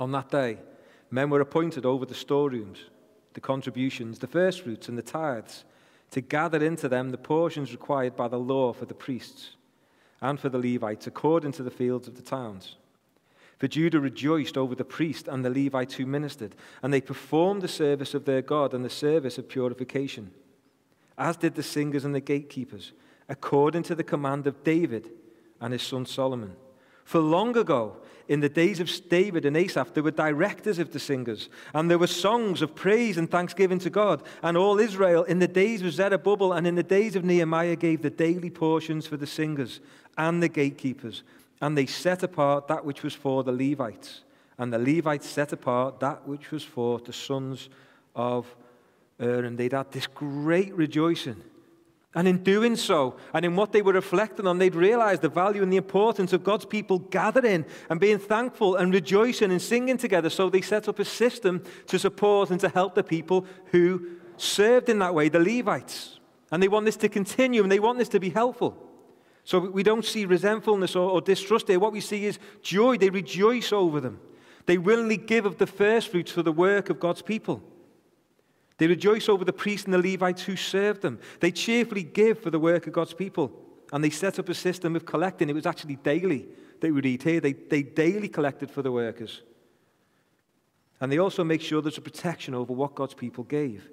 On 0.01 0.11
that 0.11 0.29
day, 0.29 0.59
Men 1.14 1.30
were 1.30 1.40
appointed 1.40 1.87
over 1.87 2.04
the 2.04 2.12
storerooms, 2.12 2.87
the 3.35 3.40
contributions, 3.40 4.18
the 4.18 4.26
first 4.26 4.62
fruits, 4.62 4.88
and 4.88 4.99
the 4.99 5.02
tithes, 5.02 5.64
to 6.11 6.21
gather 6.21 6.61
into 6.61 6.88
them 6.88 7.11
the 7.11 7.16
portions 7.16 7.71
required 7.71 8.16
by 8.16 8.26
the 8.26 8.37
law 8.37 8.73
for 8.73 8.85
the 8.85 8.94
priests 8.94 9.50
and 10.21 10.40
for 10.40 10.49
the 10.49 10.59
Levites, 10.59 11.06
according 11.06 11.52
to 11.52 11.62
the 11.62 11.71
fields 11.71 12.09
of 12.09 12.16
the 12.16 12.23
towns. 12.23 12.75
For 13.59 13.68
Judah 13.68 14.00
rejoiced 14.00 14.59
over 14.59 14.75
the 14.75 14.85
priest 14.85 15.28
and 15.28 15.44
the 15.44 15.50
Levites 15.50 15.94
who 15.94 16.04
ministered, 16.04 16.56
and 16.83 16.92
they 16.92 17.00
performed 17.00 17.62
the 17.62 17.68
service 17.68 18.14
of 18.14 18.25
their 18.25 18.42
God 18.42 18.75
and 18.75 18.85
the 18.85 18.90
service 18.90 19.38
of 19.38 19.49
purification, 19.49 20.33
as 21.16 21.37
did 21.37 21.54
the 21.54 21.62
singers 21.62 22.04
and 22.04 22.12
the 22.12 22.18
gatekeepers, 22.18 22.92
according 23.28 23.85
to 23.85 23.94
the 23.94 24.02
command 24.02 24.49
of 24.49 24.64
David 24.64 25.11
and 25.61 25.73
his 25.73 25.83
son 25.83 26.06
Solomon. 26.06 26.56
For 27.04 27.21
long 27.21 27.56
ago, 27.56 27.99
in 28.28 28.40
the 28.40 28.49
days 28.49 28.81
of 28.81 28.90
David 29.09 29.45
and 29.45 29.57
Asaph, 29.57 29.93
there 29.93 30.02
were 30.02 30.11
directors 30.11 30.78
of 30.78 30.93
the 30.93 30.99
singers, 30.99 31.49
and 31.75 31.90
there 31.90 31.99
were 31.99 32.07
songs 32.07 32.62
of 32.62 32.75
praise 32.75 33.19
and 33.19 33.31
thanksgiving 33.31 33.78
to 33.81 33.90
God. 33.90 34.23
And 34.43 34.57
all 34.57 34.78
Israel, 34.78 35.25
in 35.25 35.38
the 35.38 35.49
days 35.49 35.83
of 35.83 35.93
Zerubbabel 35.93 36.52
and 36.52 36.66
in 36.66 36.75
the 36.75 36.83
days 36.83 37.16
of 37.16 37.25
Nehemiah, 37.25 37.76
gave 37.76 38.02
the 38.02 38.11
daily 38.11 38.50
portions 38.50 39.07
for 39.07 39.16
the 39.16 39.26
singers 39.26 39.81
and 40.16 40.43
the 40.43 40.49
gatekeepers. 40.49 41.23
And 41.61 41.76
they 41.76 41.87
set 41.87 42.23
apart 42.23 42.69
that 42.69 42.85
which 42.85 43.02
was 43.02 43.14
for 43.14 43.43
the 43.45 43.52
Levites, 43.52 44.23
and 44.59 44.73
the 44.73 44.78
Levites 44.78 45.28
set 45.28 45.52
apart 45.52 46.00
that 46.00 46.26
which 46.26 46.50
was 46.50 46.62
for 46.62 46.99
the 47.00 47.12
sons 47.12 47.69
of 48.14 48.54
Aaron. 49.21 49.45
And 49.45 49.59
They'd 49.59 49.73
had 49.73 49.93
this 49.93 50.07
great 50.07 50.75
rejoicing 50.75 51.43
and 52.14 52.28
in 52.28 52.42
doing 52.44 52.76
so, 52.76 53.16
and 53.33 53.44
in 53.44 53.56
what 53.56 53.73
they 53.73 53.83
were 53.83 53.92
reflecting 53.92 54.47
on, 54.47 54.59
they'd 54.59 54.76
realized 54.76 55.23
the 55.23 55.28
value 55.28 55.62
and 55.62 55.73
the 55.73 55.76
importance 55.76 56.33
of 56.33 56.44
God's 56.44 56.64
people 56.64 57.00
gathering 57.00 57.64
and 57.90 57.99
being 57.99 58.18
thankful 58.18 58.76
and 58.76 58.94
rejoicing 58.94 59.50
and 59.50 59.61
singing 59.61 59.97
together. 59.97 60.30
So 60.30 60.49
they 60.49 60.61
set 60.61 60.88
up 60.88 61.00
a 61.00 61.04
system 61.04 61.64
to 61.88 61.99
support 61.99 62.50
and 62.50 62.61
to 62.61 62.68
help 62.68 62.94
the 62.94 63.02
people 63.02 63.47
who 63.73 64.06
served 64.37 64.88
in 64.88 65.00
that 65.00 65.14
way, 65.14 65.28
the 65.28 65.40
Levites. 65.40 66.21
And 66.52 66.62
they 66.62 66.68
want 66.68 66.87
this 66.87 66.97
to 66.99 67.09
continue 67.09 67.64
and 67.64 67.73
they 67.73 67.80
want 67.80 67.99
this 67.99 68.09
to 68.11 68.21
be 68.21 68.30
helpful. 68.30 68.76
So 69.42 69.59
we 69.59 69.83
don't 69.83 70.04
see 70.04 70.25
resentfulness 70.25 70.94
or, 70.94 71.11
or 71.11 71.21
distrust 71.21 71.66
there. 71.66 71.80
What 71.80 71.92
we 71.92 72.00
see 72.00 72.26
is 72.26 72.38
joy. 72.62 72.97
They 72.97 73.11
rejoice 73.11 73.73
over 73.73 74.00
them. 74.00 74.21
They 74.66 74.78
willingly 74.78 75.16
give 75.16 75.47
of 75.47 75.59
the 75.59 75.66
first 75.66 76.09
fruits 76.09 76.30
for 76.30 76.42
the 76.42 76.52
work 76.52 76.90
of 76.90 77.00
God's 77.00 77.23
people. 77.23 77.62
They 78.78 78.87
rejoice 78.87 79.28
over 79.28 79.45
the 79.45 79.52
priests 79.52 79.85
and 79.85 79.95
the 79.95 80.11
Levites 80.12 80.43
who 80.43 80.57
served 80.57 81.02
them. 81.02 81.21
They 81.40 81.52
cheerfully 81.52 82.02
give 82.02 82.40
for 82.40 82.50
the 82.50 82.59
work 82.59 82.87
of 82.87 82.93
God's 82.93 83.14
people. 83.14 83.52
And 83.93 84.02
they 84.02 84.11
set 84.11 84.38
up 84.38 84.49
a 84.49 84.54
system 84.54 84.97
of 84.97 85.07
collecting. 85.07 85.49
It 85.49 85.54
was 85.54 85.66
actually 85.66 85.97
daily 85.97 86.49
that 86.81 86.93
we 86.93 87.00
read 87.00 87.23
here. 87.23 87.40
They, 87.40 87.52
they 87.52 87.83
daily 87.83 88.28
collected 88.28 88.71
for 88.71 88.83
the 88.83 88.90
workers. 88.90 89.43
And 91.00 91.12
they 91.12 91.19
also 91.19 91.45
make 91.45 91.61
sure 91.61 91.81
there's 91.81 91.99
a 91.99 92.02
protection 92.02 92.54
over 92.54 92.73
what 92.73 92.95
God's 92.95 93.14
people 93.14 93.45
gave. 93.45 93.88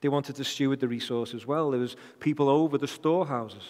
They 0.00 0.08
wanted 0.08 0.36
to 0.36 0.44
steward 0.44 0.80
the 0.80 0.88
resource 0.88 1.34
as 1.34 1.46
well. 1.46 1.70
There 1.70 1.80
was 1.80 1.96
people 2.20 2.48
over 2.48 2.78
the 2.78 2.86
storehouses. 2.86 3.64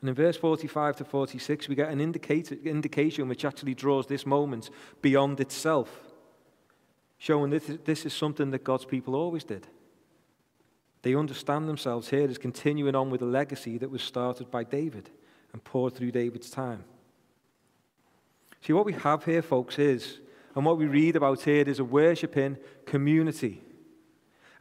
And 0.00 0.08
in 0.08 0.14
verse 0.14 0.36
45 0.36 0.96
to 0.96 1.04
46, 1.04 1.68
we 1.68 1.74
get 1.74 1.90
an 1.90 2.00
indicator, 2.00 2.56
indication 2.64 3.28
which 3.28 3.44
actually 3.44 3.74
draws 3.74 4.06
this 4.06 4.26
moment 4.26 4.70
beyond 5.00 5.40
itself 5.40 6.09
showing 7.20 7.50
that 7.50 7.84
this 7.84 8.06
is 8.06 8.14
something 8.14 8.50
that 8.50 8.64
God's 8.64 8.86
people 8.86 9.14
always 9.14 9.44
did. 9.44 9.66
They 11.02 11.14
understand 11.14 11.68
themselves 11.68 12.08
here 12.08 12.26
as 12.26 12.38
continuing 12.38 12.94
on 12.94 13.10
with 13.10 13.20
a 13.20 13.26
legacy 13.26 13.76
that 13.78 13.90
was 13.90 14.02
started 14.02 14.50
by 14.50 14.64
David 14.64 15.10
and 15.52 15.62
poured 15.62 15.94
through 15.94 16.12
David's 16.12 16.48
time. 16.48 16.82
See, 18.62 18.72
what 18.72 18.86
we 18.86 18.94
have 18.94 19.24
here, 19.24 19.42
folks, 19.42 19.78
is, 19.78 20.18
and 20.54 20.64
what 20.64 20.78
we 20.78 20.86
read 20.86 21.14
about 21.14 21.42
here 21.42 21.62
is 21.68 21.78
a 21.78 21.84
worshiping 21.84 22.56
community. 22.86 23.62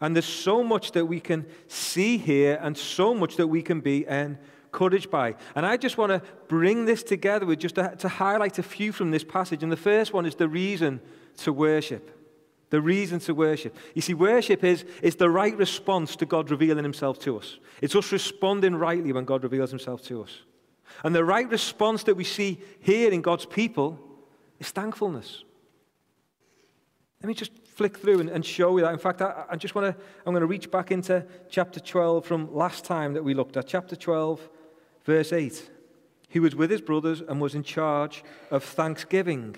And 0.01 0.13
there's 0.13 0.25
so 0.25 0.61
much 0.61 0.91
that 0.91 1.05
we 1.05 1.21
can 1.21 1.45
see 1.69 2.17
here 2.17 2.59
and 2.61 2.77
so 2.77 3.13
much 3.13 3.37
that 3.37 3.47
we 3.47 3.61
can 3.61 3.79
be 3.79 4.05
encouraged 4.05 5.09
by. 5.09 5.35
And 5.55 5.65
I 5.65 5.77
just 5.77 5.97
want 5.97 6.11
to 6.11 6.21
bring 6.49 6.83
this 6.83 7.03
together 7.03 7.45
with 7.45 7.59
just 7.59 7.75
to, 7.75 7.95
to 7.99 8.09
highlight 8.09 8.59
a 8.59 8.63
few 8.63 8.91
from 8.91 9.11
this 9.11 9.23
passage. 9.23 9.63
And 9.63 9.71
the 9.71 9.77
first 9.77 10.11
one 10.11 10.25
is 10.25 10.35
the 10.35 10.49
reason 10.49 10.99
to 11.37 11.53
worship 11.53 12.18
the 12.69 12.81
reason 12.81 13.19
to 13.19 13.33
worship. 13.33 13.75
You 13.95 14.01
see, 14.01 14.13
worship 14.13 14.63
is, 14.63 14.85
is 15.01 15.15
the 15.15 15.29
right 15.29 15.57
response 15.57 16.15
to 16.17 16.25
God 16.25 16.51
revealing 16.51 16.83
himself 16.83 17.19
to 17.19 17.37
us. 17.37 17.57
It's 17.81 17.95
us 17.95 18.11
responding 18.11 18.75
rightly 18.75 19.11
when 19.11 19.25
God 19.25 19.43
reveals 19.43 19.71
himself 19.71 20.03
to 20.03 20.23
us. 20.23 20.41
And 21.03 21.15
the 21.15 21.25
right 21.25 21.49
response 21.49 22.03
that 22.03 22.15
we 22.15 22.23
see 22.23 22.59
here 22.79 23.11
in 23.11 23.21
God's 23.21 23.45
people 23.45 23.99
is 24.59 24.69
thankfulness. 24.69 25.43
Let 27.21 27.27
me 27.27 27.33
just 27.33 27.51
flick 27.75 27.97
through 27.97 28.21
and, 28.21 28.29
and 28.29 28.45
show 28.45 28.77
you 28.77 28.83
that. 28.83 28.93
In 28.93 28.99
fact, 28.99 29.21
I, 29.21 29.45
I 29.49 29.55
just 29.55 29.75
want 29.75 29.95
to, 29.95 30.03
I'm 30.25 30.33
going 30.33 30.41
to 30.41 30.47
reach 30.47 30.69
back 30.69 30.91
into 30.91 31.25
chapter 31.49 31.79
12 31.79 32.25
from 32.25 32.53
last 32.53 32.85
time 32.85 33.13
that 33.13 33.23
we 33.23 33.33
looked 33.33 33.57
at. 33.57 33.67
Chapter 33.67 33.95
12, 33.95 34.47
verse 35.05 35.33
8. 35.33 35.69
He 36.29 36.39
was 36.39 36.55
with 36.55 36.69
his 36.69 36.81
brothers 36.81 37.21
and 37.21 37.41
was 37.41 37.55
in 37.55 37.63
charge 37.63 38.23
of 38.51 38.63
thanksgiving. 38.63 39.55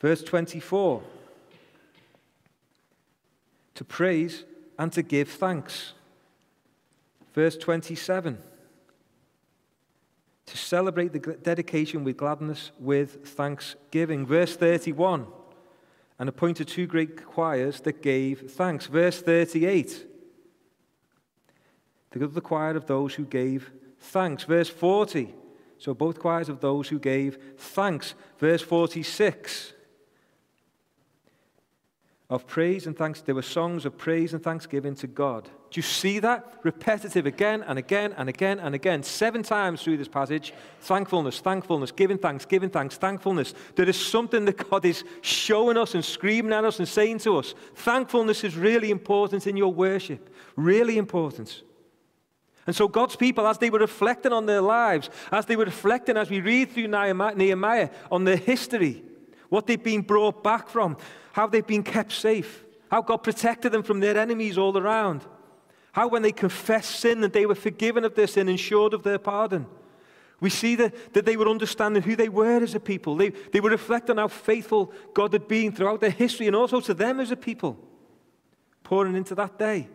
Verse 0.00 0.22
24 0.22 1.02
to 3.78 3.84
praise 3.84 4.44
and 4.76 4.92
to 4.92 5.02
give 5.02 5.28
thanks. 5.30 5.92
Verse 7.32 7.56
27 7.56 8.38
to 10.46 10.56
celebrate 10.56 11.12
the 11.12 11.20
dedication 11.42 12.02
with 12.02 12.16
gladness 12.16 12.72
with 12.80 13.24
thanksgiving. 13.24 14.26
Verse 14.26 14.56
31 14.56 15.26
and 16.18 16.28
appointed 16.28 16.66
two 16.66 16.86
great 16.86 17.24
choirs 17.24 17.80
that 17.82 18.02
gave 18.02 18.50
thanks. 18.50 18.86
Verse 18.86 19.22
38 19.22 20.06
the 22.10 22.26
the 22.26 22.40
choir 22.40 22.74
of 22.74 22.86
those 22.86 23.14
who 23.14 23.24
gave 23.24 23.70
thanks. 24.00 24.42
Verse 24.42 24.68
40 24.68 25.32
so 25.78 25.94
both 25.94 26.18
choirs 26.18 26.48
of 26.48 26.58
those 26.58 26.88
who 26.88 26.98
gave 26.98 27.38
thanks. 27.56 28.14
Verse 28.38 28.62
46 28.62 29.74
of 32.30 32.46
praise 32.46 32.86
and 32.86 32.96
thanks. 32.96 33.22
There 33.22 33.34
were 33.34 33.42
songs 33.42 33.86
of 33.86 33.96
praise 33.96 34.34
and 34.34 34.42
thanksgiving 34.42 34.94
to 34.96 35.06
God. 35.06 35.44
Do 35.44 35.78
you 35.78 35.82
see 35.82 36.18
that? 36.18 36.60
Repetitive 36.62 37.24
again 37.24 37.62
and 37.62 37.78
again 37.78 38.14
and 38.18 38.28
again 38.28 38.58
and 38.58 38.74
again. 38.74 39.02
Seven 39.02 39.42
times 39.42 39.82
through 39.82 39.96
this 39.96 40.08
passage. 40.08 40.52
Thankfulness, 40.80 41.40
thankfulness, 41.40 41.90
giving 41.90 42.18
thanks, 42.18 42.44
giving 42.44 42.68
thanks, 42.68 42.96
thankfulness. 42.96 43.54
There 43.76 43.88
is 43.88 43.98
something 43.98 44.44
that 44.44 44.68
God 44.68 44.84
is 44.84 45.04
showing 45.22 45.78
us 45.78 45.94
and 45.94 46.04
screaming 46.04 46.52
at 46.52 46.64
us 46.64 46.78
and 46.78 46.88
saying 46.88 47.18
to 47.20 47.38
us. 47.38 47.54
Thankfulness 47.74 48.44
is 48.44 48.56
really 48.56 48.90
important 48.90 49.46
in 49.46 49.56
your 49.56 49.72
worship. 49.72 50.34
Really 50.56 50.98
important. 50.98 51.62
And 52.66 52.76
so 52.76 52.88
God's 52.88 53.16
people, 53.16 53.46
as 53.46 53.56
they 53.56 53.70
were 53.70 53.78
reflecting 53.78 54.32
on 54.34 54.44
their 54.44 54.60
lives, 54.60 55.08
as 55.32 55.46
they 55.46 55.56
were 55.56 55.64
reflecting 55.64 56.18
as 56.18 56.28
we 56.28 56.42
read 56.42 56.70
through 56.70 56.88
Nehemiah 56.88 57.88
on 58.12 58.24
their 58.24 58.36
history, 58.36 59.02
what 59.48 59.66
they've 59.66 59.82
been 59.82 60.02
brought 60.02 60.42
back 60.42 60.68
from, 60.68 60.96
how 61.32 61.46
they've 61.46 61.66
been 61.66 61.82
kept 61.82 62.12
safe, 62.12 62.64
how 62.90 63.02
God 63.02 63.18
protected 63.18 63.72
them 63.72 63.82
from 63.82 64.00
their 64.00 64.16
enemies 64.16 64.58
all 64.58 64.76
around, 64.76 65.24
how 65.92 66.08
when 66.08 66.22
they 66.22 66.32
confessed 66.32 67.00
sin 67.00 67.20
that 67.20 67.32
they 67.32 67.46
were 67.46 67.54
forgiven 67.54 68.04
of 68.04 68.14
their 68.14 68.26
sin 68.26 68.48
and 68.48 68.58
assured 68.58 68.94
of 68.94 69.02
their 69.02 69.18
pardon. 69.18 69.66
We 70.40 70.50
see 70.50 70.76
that, 70.76 71.14
that 71.14 71.24
they 71.24 71.36
were 71.36 71.48
understanding 71.48 72.02
who 72.02 72.14
they 72.14 72.28
were 72.28 72.62
as 72.62 72.74
a 72.74 72.80
people. 72.80 73.16
They, 73.16 73.30
they 73.30 73.60
were 73.60 73.70
reflecting 73.70 74.18
on 74.18 74.18
how 74.18 74.28
faithful 74.28 74.92
God 75.12 75.32
had 75.32 75.48
been 75.48 75.72
throughout 75.72 76.00
their 76.00 76.10
history 76.10 76.46
and 76.46 76.54
also 76.54 76.80
to 76.80 76.94
them 76.94 77.18
as 77.18 77.32
a 77.32 77.36
people, 77.36 77.76
pouring 78.84 79.16
into 79.16 79.34
that 79.34 79.58
day. 79.58 79.88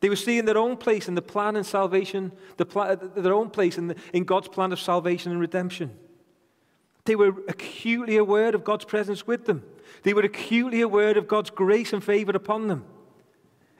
They 0.00 0.08
were 0.08 0.16
seeing 0.16 0.44
their 0.44 0.58
own 0.58 0.76
place 0.76 1.08
in 1.08 1.14
the 1.14 1.22
plan 1.22 1.56
and 1.56 1.66
salvation, 1.66 2.32
the 2.56 2.66
pla- 2.66 2.94
their 2.94 3.34
own 3.34 3.50
place 3.50 3.78
in, 3.78 3.88
the, 3.88 3.96
in 4.12 4.24
God's 4.24 4.48
plan 4.48 4.72
of 4.72 4.80
salvation 4.80 5.32
and 5.32 5.40
redemption. 5.40 5.96
They 7.08 7.16
were 7.16 7.32
acutely 7.48 8.18
aware 8.18 8.54
of 8.54 8.64
God's 8.64 8.84
presence 8.84 9.26
with 9.26 9.46
them. 9.46 9.64
They 10.02 10.12
were 10.12 10.20
acutely 10.20 10.82
aware 10.82 11.16
of 11.16 11.26
God's 11.26 11.48
grace 11.48 11.94
and 11.94 12.04
favor 12.04 12.32
upon 12.32 12.68
them. 12.68 12.84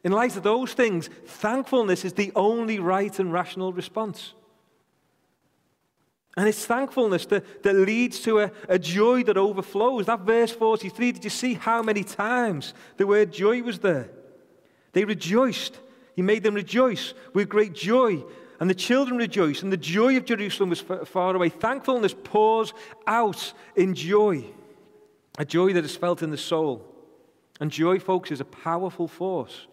In 0.02 0.12
light 0.12 0.34
of 0.38 0.44
those 0.44 0.72
things, 0.72 1.10
thankfulness 1.26 2.06
is 2.06 2.14
the 2.14 2.32
only 2.34 2.78
right 2.78 3.18
and 3.18 3.30
rational 3.30 3.74
response. 3.74 4.32
And 6.38 6.48
it's 6.48 6.64
thankfulness 6.64 7.26
that, 7.26 7.64
that 7.64 7.74
leads 7.74 8.20
to 8.20 8.40
a, 8.40 8.50
a 8.66 8.78
joy 8.78 9.22
that 9.24 9.36
overflows. 9.36 10.06
That 10.06 10.20
verse 10.20 10.52
43, 10.52 11.12
did 11.12 11.24
you 11.24 11.28
see 11.28 11.52
how 11.52 11.82
many 11.82 12.04
times 12.04 12.72
the 12.96 13.06
word 13.06 13.30
joy 13.30 13.62
was 13.62 13.78
there? 13.80 14.08
They 14.94 15.04
rejoiced. 15.04 15.78
He 16.16 16.22
made 16.22 16.44
them 16.44 16.54
rejoice 16.54 17.12
with 17.34 17.50
great 17.50 17.74
joy. 17.74 18.24
And 18.60 18.68
the 18.68 18.74
children 18.74 19.18
rejoiced, 19.18 19.62
and 19.62 19.72
the 19.72 19.76
joy 19.76 20.16
of 20.16 20.24
Jerusalem 20.24 20.70
was 20.70 20.80
far 20.80 21.34
away. 21.34 21.48
Thankfulness 21.48 22.14
pours 22.24 22.74
out 23.06 23.52
in 23.76 23.94
joy, 23.94 24.44
a 25.38 25.44
joy 25.44 25.72
that 25.74 25.84
is 25.84 25.96
felt 25.96 26.22
in 26.22 26.30
the 26.30 26.36
soul. 26.36 26.84
And 27.60 27.70
joy, 27.70 27.98
folks, 28.00 28.30
is 28.30 28.40
a 28.40 28.44
powerful 28.44 29.06
force. 29.06 29.66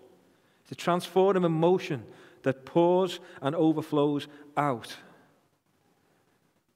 It's 0.64 0.72
a 0.72 0.76
transforming 0.76 1.44
emotion 1.44 2.04
that 2.44 2.66
pours 2.66 3.20
and 3.42 3.56
overflows 3.56 4.28
out. 4.56 4.96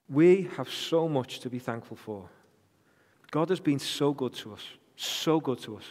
We 0.09 0.49
have 0.57 0.69
so 0.69 1.07
much 1.07 1.39
to 1.41 1.49
be 1.49 1.59
thankful 1.59 1.97
for. 1.97 2.27
God 3.29 3.49
has 3.49 3.59
been 3.59 3.77
so 3.77 4.11
good 4.13 4.33
to 4.35 4.53
us, 4.53 4.63
so 4.95 5.39
good 5.39 5.59
to 5.59 5.77
us, 5.77 5.85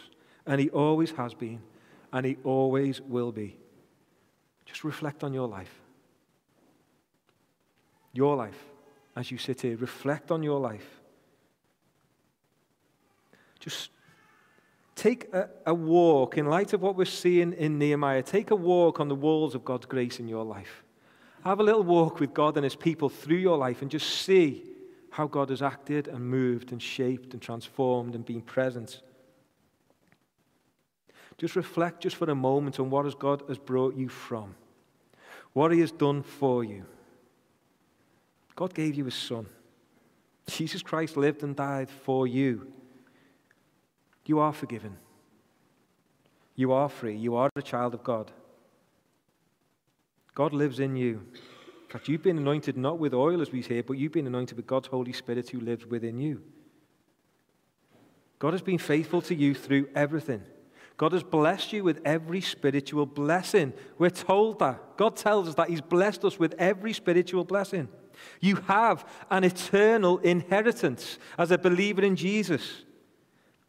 and 0.46 0.60
He 0.60 0.68
always 0.70 1.12
has 1.12 1.34
been, 1.34 1.60
and 2.12 2.26
He 2.26 2.36
always 2.42 3.00
will 3.00 3.30
be. 3.30 3.56
Just 4.66 4.82
reflect 4.82 5.22
on 5.22 5.32
your 5.32 5.46
life. 5.46 5.80
Your 8.18 8.34
life, 8.34 8.58
as 9.14 9.30
you 9.30 9.38
sit 9.38 9.60
here, 9.60 9.76
reflect 9.76 10.32
on 10.32 10.42
your 10.42 10.58
life. 10.58 11.00
Just 13.60 13.90
take 14.96 15.32
a, 15.32 15.48
a, 15.66 15.72
walk, 15.72 16.36
in 16.36 16.46
light 16.46 16.72
of 16.72 16.82
what 16.82 16.96
we're 16.96 17.04
seeing 17.04 17.52
in 17.52 17.78
Nehemiah, 17.78 18.24
take 18.24 18.50
a 18.50 18.56
walk 18.56 18.98
on 18.98 19.06
the 19.06 19.14
walls 19.14 19.54
of 19.54 19.64
God's 19.64 19.86
grace 19.86 20.18
in 20.18 20.26
your 20.26 20.44
life. 20.44 20.82
Have 21.44 21.60
a 21.60 21.62
little 21.62 21.84
walk 21.84 22.18
with 22.18 22.34
God 22.34 22.56
and 22.56 22.64
His 22.64 22.74
people 22.74 23.08
through 23.08 23.36
your 23.36 23.56
life 23.56 23.82
and 23.82 23.90
just 23.90 24.08
see 24.22 24.64
how 25.10 25.28
God 25.28 25.50
has 25.50 25.62
acted 25.62 26.08
and 26.08 26.28
moved 26.28 26.72
and 26.72 26.82
shaped 26.82 27.34
and 27.34 27.40
transformed 27.40 28.16
and 28.16 28.24
been 28.24 28.42
present. 28.42 29.00
Just 31.36 31.54
reflect 31.54 32.00
just 32.00 32.16
for 32.16 32.28
a 32.28 32.34
moment 32.34 32.80
on 32.80 32.90
what 32.90 33.04
has 33.04 33.14
God 33.14 33.44
has 33.46 33.58
brought 33.58 33.94
you 33.94 34.08
from, 34.08 34.56
what 35.52 35.70
He 35.70 35.78
has 35.78 35.92
done 35.92 36.24
for 36.24 36.64
you. 36.64 36.84
God 38.58 38.74
gave 38.74 38.96
you 38.96 39.04
His 39.04 39.14
Son. 39.14 39.46
Jesus 40.48 40.82
Christ 40.82 41.16
lived 41.16 41.44
and 41.44 41.54
died 41.54 41.88
for 41.88 42.26
you. 42.26 42.66
You 44.26 44.40
are 44.40 44.52
forgiven. 44.52 44.96
You 46.56 46.72
are 46.72 46.88
free. 46.88 47.14
You 47.14 47.36
are 47.36 47.50
a 47.54 47.62
child 47.62 47.94
of 47.94 48.02
God. 48.02 48.32
God 50.34 50.52
lives 50.52 50.80
in 50.80 50.96
you. 50.96 51.22
In 51.34 51.88
fact, 51.88 52.08
you've 52.08 52.24
been 52.24 52.36
anointed 52.36 52.76
not 52.76 52.98
with 52.98 53.14
oil, 53.14 53.40
as 53.40 53.52
we 53.52 53.60
hear, 53.60 53.84
but 53.84 53.92
you've 53.92 54.10
been 54.10 54.26
anointed 54.26 54.56
with 54.56 54.66
God's 54.66 54.88
Holy 54.88 55.12
Spirit 55.12 55.50
who 55.50 55.60
lives 55.60 55.86
within 55.86 56.18
you. 56.18 56.42
God 58.40 58.54
has 58.54 58.62
been 58.62 58.78
faithful 58.78 59.22
to 59.22 59.36
you 59.36 59.54
through 59.54 59.88
everything. 59.94 60.42
God 60.96 61.12
has 61.12 61.22
blessed 61.22 61.74
you 61.74 61.84
with 61.84 62.00
every 62.04 62.40
spiritual 62.40 63.06
blessing. 63.06 63.72
We're 63.98 64.10
told 64.10 64.58
that. 64.58 64.96
God 64.96 65.14
tells 65.14 65.46
us 65.46 65.54
that 65.54 65.68
He's 65.68 65.80
blessed 65.80 66.24
us 66.24 66.40
with 66.40 66.56
every 66.58 66.92
spiritual 66.92 67.44
blessing. 67.44 67.86
You 68.40 68.56
have 68.66 69.06
an 69.30 69.44
eternal 69.44 70.18
inheritance 70.18 71.18
as 71.36 71.50
a 71.50 71.58
believer 71.58 72.02
in 72.02 72.16
Jesus. 72.16 72.82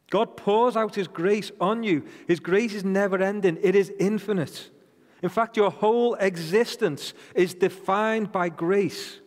God 0.09 0.37
pours 0.37 0.75
out 0.75 0.95
His 0.95 1.07
grace 1.07 1.51
on 1.59 1.83
you. 1.83 2.05
His 2.27 2.39
grace 2.39 2.73
is 2.73 2.83
never 2.83 3.21
ending, 3.21 3.57
it 3.61 3.75
is 3.75 3.91
infinite. 3.99 4.69
In 5.21 5.29
fact, 5.29 5.57
your 5.57 5.69
whole 5.69 6.15
existence 6.15 7.13
is 7.35 7.53
defined 7.53 8.31
by 8.31 8.49
grace. 8.49 9.19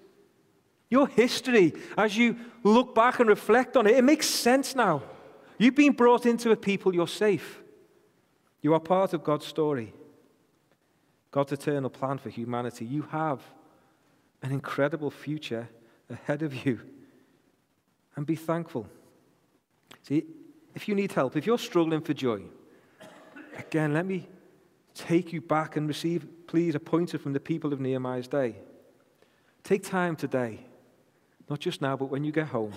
Your 0.89 1.07
history, 1.07 1.75
as 1.97 2.17
you 2.17 2.37
look 2.63 2.95
back 2.95 3.21
and 3.21 3.29
reflect 3.29 3.77
on 3.77 3.87
it, 3.87 3.97
it 3.97 4.05
makes 4.05 4.27
sense 4.27 4.75
now. 4.75 5.03
You've 5.59 5.75
been 5.75 5.93
brought 5.93 6.27
into 6.27 6.51
a 6.51 6.57
people, 6.57 6.95
you're 6.95 7.07
safe. 7.07 7.63
You 8.63 8.75
are 8.75 8.81
part 8.81 9.13
of 9.13 9.25
God's 9.25 9.47
story, 9.47 9.93
God's 11.31 11.53
eternal 11.53 11.91
plan 11.91 12.19
for 12.19 12.31
humanity. 12.31 12.85
You 12.85 13.03
have 13.11 13.43
an 14.43 14.53
incredible 14.53 15.11
future 15.11 15.69
ahead 16.11 16.43
of 16.43 16.67
you. 16.67 16.81
And 18.17 18.27
be 18.27 18.37
thankful. 18.37 18.87
See, 20.03 20.25
if 20.75 20.89
you 20.89 20.95
need 20.95 21.13
help, 21.13 21.37
if 21.37 21.47
you're 21.47 21.59
struggling 21.59 22.01
for 22.01 22.13
joy, 22.13 22.43
again, 23.57 23.95
let 23.95 24.07
me 24.07 24.29
take 24.95 25.33
you 25.33 25.41
back 25.41 25.77
and 25.77 25.89
receive, 25.89 26.27
please, 26.47 26.75
a 26.75 26.81
pointer 26.81 27.19
from 27.19 27.33
the 27.33 27.41
people 27.41 27.73
of 27.73 27.81
Nehemiah's 27.81 28.29
day. 28.29 28.57
Take 29.63 29.85
time 29.85 30.17
today, 30.17 30.61
not 31.49 31.61
just 31.61 31.81
now, 31.81 31.97
but 31.97 32.07
when 32.07 32.25
you 32.25 32.33
get 32.33 32.49
home, 32.49 32.73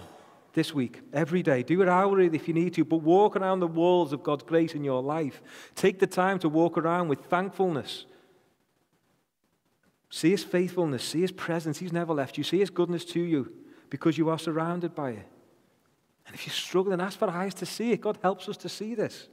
this 0.56 0.74
week, 0.74 1.02
every 1.14 1.44
day. 1.44 1.62
Do 1.62 1.82
it 1.82 1.90
hourly 1.90 2.28
if 2.28 2.48
you 2.48 2.54
need 2.54 2.74
to, 2.76 2.86
but 2.86 2.98
walk 2.98 3.36
around 3.36 3.60
the 3.60 3.68
walls 3.68 4.14
of 4.14 4.24
God's 4.24 4.44
grace 4.44 4.74
in 4.74 4.84
your 4.84 5.04
life. 5.04 5.42
Take 5.76 6.00
the 6.00 6.08
time 6.08 6.40
to 6.40 6.50
walk 6.50 6.78
around 6.78 7.10
with 7.10 7.26
thankfulness. 7.26 8.06
See 10.16 10.32
His 10.32 10.46
faithfulness, 10.46 11.04
see 11.04 11.20
His 11.20 11.34
presence. 11.34 11.78
He's 11.78 11.92
never 11.92 12.14
left 12.14 12.38
you. 12.38 12.46
See 12.46 12.60
His 12.60 12.70
goodness 12.70 13.04
to 13.04 13.20
you 13.20 13.52
because 13.90 14.18
you 14.18 14.30
are 14.30 14.40
surrounded 14.40 14.96
by 14.96 15.10
it. 15.10 15.28
And 16.26 16.34
if 16.34 16.48
you're 16.48 16.54
struggling, 16.54 17.02
ask 17.02 17.20
for 17.20 17.30
eyes 17.30 17.54
to 17.56 17.66
see 17.66 17.92
it. 17.92 18.00
God 18.00 18.18
helps 18.22 18.48
us 18.48 18.56
to 18.60 18.70
see 18.70 18.96
this. 18.96 19.28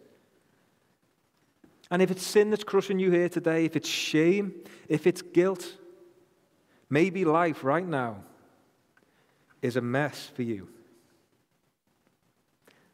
And 1.89 2.03
if 2.03 2.11
it's 2.11 2.27
sin 2.27 2.51
that's 2.51 2.65
crushing 2.65 2.99
you 2.99 3.13
here 3.13 3.29
today, 3.29 3.65
if 3.65 3.77
it's 3.77 3.89
shame, 3.89 4.55
if 4.89 5.07
it's 5.07 5.23
guilt, 5.23 5.73
maybe 6.91 7.25
life 7.25 7.63
right 7.63 7.87
now 7.87 8.25
is 9.63 9.77
a 9.77 9.81
mess 9.81 10.33
for 10.35 10.43
you. 10.43 10.69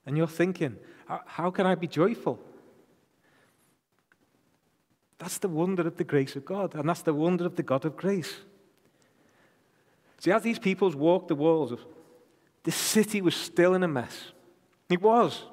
And 0.05 0.15
you're 0.15 0.27
thinking, 0.27 0.77
how 1.25 1.51
can 1.51 1.65
I 1.65 1.75
be 1.75 1.87
joyful? 1.87 2.39
That's 5.19 5.39
the 5.39 5.49
wonder 5.49 5.87
of 5.87 5.97
the 5.97 6.05
grace 6.05 6.37
of 6.37 6.45
God, 6.45 6.75
and 6.75 6.89
that's 6.89 7.03
the 7.03 7.15
wonder 7.15 7.45
of 7.45 7.57
the 7.57 7.63
God 7.63 7.85
of 7.85 7.97
grace. 7.97 8.37
See, 10.21 10.33
as 10.33 10.43
these 10.43 10.59
peoples 10.59 10.97
walked 10.97 11.29
the 11.29 11.35
walls, 11.35 11.73
the 12.65 12.73
city 12.73 13.21
was 13.21 13.35
still 13.35 13.75
in 13.75 13.83
a 13.83 13.89
mess. 13.89 14.33
It 14.89 15.03
was. 15.03 15.45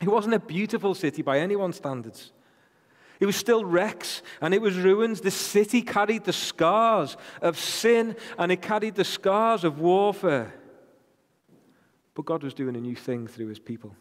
It 0.00 0.08
wasn't 0.08 0.34
a 0.34 0.40
beautiful 0.40 0.94
city 0.94 1.22
by 1.22 1.38
anyone's 1.38 1.76
standards. 1.76 2.32
It 3.20 3.26
was 3.26 3.36
still 3.36 3.64
wrecks 3.64 4.22
and 4.40 4.52
it 4.52 4.60
was 4.60 4.76
ruins. 4.76 5.20
The 5.20 5.30
city 5.30 5.82
carried 5.82 6.24
the 6.24 6.32
scars 6.32 7.16
of 7.40 7.56
sin 7.56 8.16
and 8.36 8.50
it 8.50 8.62
carried 8.62 8.96
the 8.96 9.04
scars 9.04 9.62
of 9.62 9.78
warfare. 9.78 10.52
But 12.14 12.24
God 12.24 12.42
was 12.42 12.52
doing 12.52 12.76
a 12.76 12.80
new 12.80 12.96
thing 12.96 13.28
through 13.28 13.46
his 13.46 13.60
people. 13.60 13.94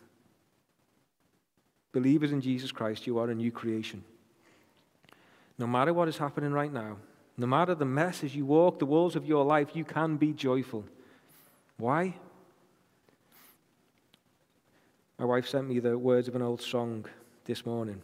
Believers 1.92 2.32
in 2.32 2.42
Jesus 2.42 2.72
Christ, 2.72 3.06
you 3.06 3.20
are 3.20 3.30
a 3.30 3.36
new 3.36 3.52
creation. 3.52 4.04
No 5.62 5.68
matter 5.68 5.94
what 5.94 6.08
is 6.08 6.18
happening 6.18 6.52
right 6.52 6.74
now, 6.74 6.98
no 7.38 7.46
matter 7.46 7.76
the 7.76 7.86
mess 7.86 8.24
as 8.24 8.36
you 8.36 8.48
walk 8.48 8.80
the 8.80 8.86
walls 8.88 9.16
of 9.16 9.28
your 9.28 9.46
life, 9.46 9.76
you 9.76 9.84
can 9.84 10.18
be 10.18 10.34
joyful. 10.34 10.84
Why? 11.78 12.16
My 15.20 15.26
wife 15.26 15.48
sent 15.48 15.70
me 15.70 15.78
the 15.78 15.96
words 16.00 16.28
of 16.28 16.36
an 16.36 16.42
old 16.42 16.64
song 16.64 17.06
this 17.46 17.64
morning. 17.64 18.02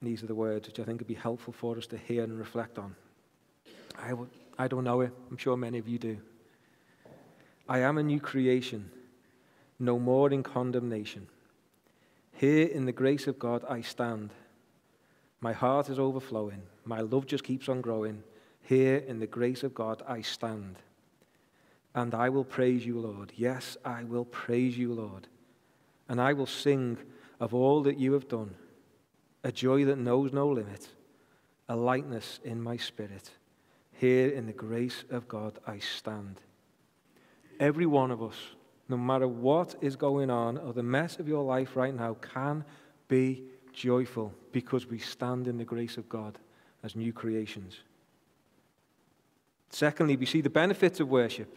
These 0.00 0.22
are 0.22 0.26
the 0.26 0.34
words 0.34 0.68
which 0.68 0.80
I 0.80 0.84
think 0.84 1.00
would 1.00 1.06
be 1.06 1.12
helpful 1.12 1.52
for 1.52 1.76
us 1.76 1.86
to 1.88 1.98
hear 1.98 2.24
and 2.24 2.38
reflect 2.38 2.78
on. 2.78 2.96
I, 3.98 4.08
w- 4.10 4.30
I 4.58 4.68
don't 4.68 4.84
know 4.84 5.02
it. 5.02 5.12
I'm 5.30 5.36
sure 5.36 5.58
many 5.58 5.76
of 5.76 5.86
you 5.86 5.98
do. 5.98 6.16
I 7.68 7.80
am 7.80 7.98
a 7.98 8.02
new 8.02 8.20
creation, 8.20 8.90
no 9.78 9.98
more 9.98 10.30
in 10.30 10.42
condemnation. 10.42 11.26
Here 12.32 12.66
in 12.66 12.86
the 12.86 12.92
grace 12.92 13.26
of 13.26 13.38
God 13.38 13.66
I 13.68 13.82
stand. 13.82 14.30
My 15.40 15.52
heart 15.52 15.88
is 15.88 15.98
overflowing. 15.98 16.62
My 16.84 17.00
love 17.00 17.26
just 17.26 17.44
keeps 17.44 17.68
on 17.68 17.80
growing. 17.80 18.22
Here 18.62 18.96
in 18.96 19.18
the 19.18 19.26
grace 19.26 19.62
of 19.62 19.74
God 19.74 20.02
I 20.06 20.22
stand. 20.22 20.76
And 21.94 22.14
I 22.14 22.28
will 22.28 22.44
praise 22.44 22.84
you, 22.84 23.00
Lord. 23.00 23.32
Yes, 23.36 23.76
I 23.84 24.04
will 24.04 24.24
praise 24.24 24.76
you, 24.76 24.92
Lord. 24.92 25.28
And 26.08 26.20
I 26.20 26.32
will 26.32 26.46
sing 26.46 26.98
of 27.40 27.54
all 27.54 27.82
that 27.82 27.98
you 27.98 28.12
have 28.12 28.28
done 28.28 28.54
a 29.44 29.52
joy 29.52 29.84
that 29.84 29.98
knows 29.98 30.32
no 30.32 30.48
limit, 30.48 30.88
a 31.68 31.76
lightness 31.76 32.40
in 32.44 32.60
my 32.60 32.76
spirit. 32.76 33.30
Here 33.92 34.28
in 34.28 34.46
the 34.46 34.52
grace 34.52 35.04
of 35.10 35.28
God 35.28 35.58
I 35.66 35.78
stand. 35.78 36.40
Every 37.60 37.86
one 37.86 38.10
of 38.10 38.22
us, 38.22 38.36
no 38.88 38.96
matter 38.96 39.28
what 39.28 39.74
is 39.80 39.96
going 39.96 40.30
on 40.30 40.58
or 40.58 40.72
the 40.72 40.82
mess 40.82 41.18
of 41.18 41.28
your 41.28 41.42
life 41.42 41.76
right 41.76 41.94
now, 41.94 42.14
can 42.14 42.64
be 43.08 43.44
joyful 43.72 44.32
because 44.52 44.86
we 44.86 44.98
stand 44.98 45.48
in 45.48 45.58
the 45.58 45.64
grace 45.64 45.96
of 45.96 46.08
God 46.08 46.38
as 46.82 46.96
new 46.96 47.12
creations. 47.12 47.80
Secondly, 49.70 50.16
we 50.16 50.26
see 50.26 50.40
the 50.40 50.50
benefits 50.50 51.00
of 51.00 51.08
worship. 51.08 51.54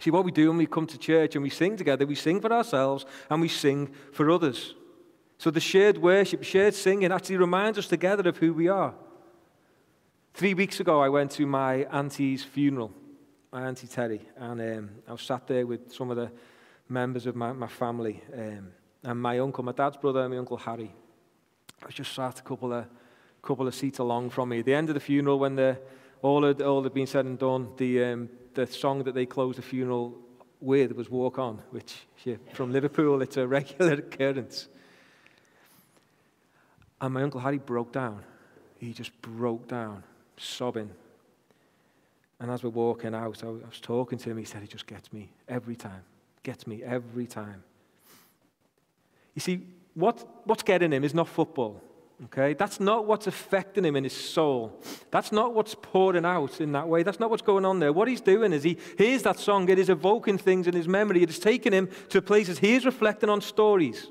See, 0.00 0.10
what 0.10 0.24
we 0.24 0.32
do 0.32 0.48
when 0.48 0.58
we 0.58 0.66
come 0.66 0.86
to 0.86 0.98
church 0.98 1.36
and 1.36 1.42
we 1.42 1.50
sing 1.50 1.76
together, 1.76 2.06
we 2.06 2.14
sing 2.14 2.40
for 2.40 2.52
ourselves 2.52 3.06
and 3.30 3.40
we 3.40 3.48
sing 3.48 3.92
for 4.12 4.30
others. 4.30 4.74
So 5.38 5.50
the 5.50 5.60
shared 5.60 5.98
worship, 5.98 6.42
shared 6.42 6.74
singing 6.74 7.12
actually 7.12 7.36
reminds 7.36 7.78
us 7.78 7.86
together 7.86 8.28
of 8.28 8.36
who 8.38 8.52
we 8.52 8.68
are. 8.68 8.94
Three 10.34 10.54
weeks 10.54 10.80
ago, 10.80 11.00
I 11.00 11.08
went 11.08 11.30
to 11.32 11.46
my 11.46 11.84
auntie's 11.84 12.42
funeral, 12.42 12.92
my 13.52 13.68
auntie 13.68 13.86
Terry, 13.86 14.20
and 14.36 14.60
um, 14.60 14.90
I 15.06 15.12
was 15.12 15.22
sat 15.22 15.46
there 15.46 15.66
with 15.66 15.92
some 15.92 16.10
of 16.10 16.16
the 16.16 16.30
members 16.88 17.26
of 17.26 17.36
my, 17.36 17.52
my 17.52 17.68
family, 17.68 18.20
um, 18.32 18.72
and 19.04 19.20
my 19.20 19.38
uncle, 19.38 19.62
my 19.62 19.72
dad's 19.72 19.96
brother, 19.96 20.22
and 20.22 20.32
my 20.32 20.38
uncle 20.38 20.56
Harry. 20.56 20.92
I 21.82 21.86
was 21.86 21.94
just 21.94 22.14
sat 22.14 22.38
a 22.38 22.42
couple 22.42 22.72
of, 22.72 22.86
couple 23.42 23.66
of 23.66 23.74
seats 23.74 23.98
along 23.98 24.30
from 24.30 24.48
me. 24.50 24.60
At 24.60 24.64
the 24.64 24.74
end 24.74 24.88
of 24.88 24.94
the 24.94 25.00
funeral, 25.00 25.38
when 25.38 25.56
the, 25.56 25.78
all, 26.22 26.44
had, 26.44 26.62
all 26.62 26.82
had 26.82 26.94
been 26.94 27.06
said 27.06 27.26
and 27.26 27.38
done, 27.38 27.68
the, 27.76 28.04
um, 28.04 28.28
the 28.54 28.66
song 28.66 29.04
that 29.04 29.14
they 29.14 29.26
closed 29.26 29.58
the 29.58 29.62
funeral 29.62 30.16
with 30.60 30.92
was 30.92 31.10
Walk 31.10 31.38
On, 31.38 31.60
which 31.70 32.06
yeah, 32.24 32.36
from 32.54 32.72
Liverpool, 32.72 33.20
it's 33.22 33.36
a 33.36 33.46
regular 33.46 33.94
occurrence. 33.94 34.68
And 37.00 37.12
my 37.12 37.22
Uncle 37.22 37.40
Harry 37.40 37.58
broke 37.58 37.92
down. 37.92 38.22
He 38.78 38.92
just 38.92 39.20
broke 39.20 39.68
down, 39.68 40.02
sobbing. 40.36 40.90
And 42.40 42.50
as 42.50 42.62
we're 42.62 42.70
walking 42.70 43.14
out, 43.14 43.42
I 43.44 43.48
was 43.48 43.80
talking 43.80 44.18
to 44.18 44.30
him. 44.30 44.38
He 44.38 44.44
said, 44.44 44.62
He 44.62 44.68
just 44.68 44.86
gets 44.86 45.12
me 45.12 45.30
every 45.48 45.76
time. 45.76 46.02
Gets 46.42 46.66
me 46.66 46.82
every 46.82 47.26
time. 47.26 47.62
You 49.34 49.40
see, 49.40 49.66
what, 49.94 50.26
what's 50.44 50.62
getting 50.62 50.92
him 50.92 51.04
is 51.04 51.14
not 51.14 51.28
football. 51.28 51.80
Okay? 52.26 52.54
That's 52.54 52.78
not 52.80 53.06
what's 53.06 53.26
affecting 53.26 53.84
him 53.84 53.96
in 53.96 54.04
his 54.04 54.12
soul. 54.12 54.80
That's 55.10 55.32
not 55.32 55.54
what's 55.54 55.74
pouring 55.74 56.24
out 56.24 56.60
in 56.60 56.72
that 56.72 56.88
way. 56.88 57.02
That's 57.02 57.20
not 57.20 57.30
what's 57.30 57.42
going 57.42 57.64
on 57.64 57.80
there. 57.80 57.92
What 57.92 58.08
he's 58.08 58.20
doing 58.20 58.52
is 58.52 58.62
he 58.62 58.78
hears 58.96 59.22
that 59.22 59.38
song, 59.38 59.68
it 59.68 59.78
is 59.78 59.88
evoking 59.88 60.38
things 60.38 60.66
in 60.66 60.74
his 60.74 60.88
memory. 60.88 61.22
It 61.22 61.30
is 61.30 61.38
taking 61.38 61.72
him 61.72 61.88
to 62.10 62.22
places. 62.22 62.58
He 62.58 62.74
is 62.74 62.84
reflecting 62.84 63.28
on 63.28 63.40
stories. 63.40 64.08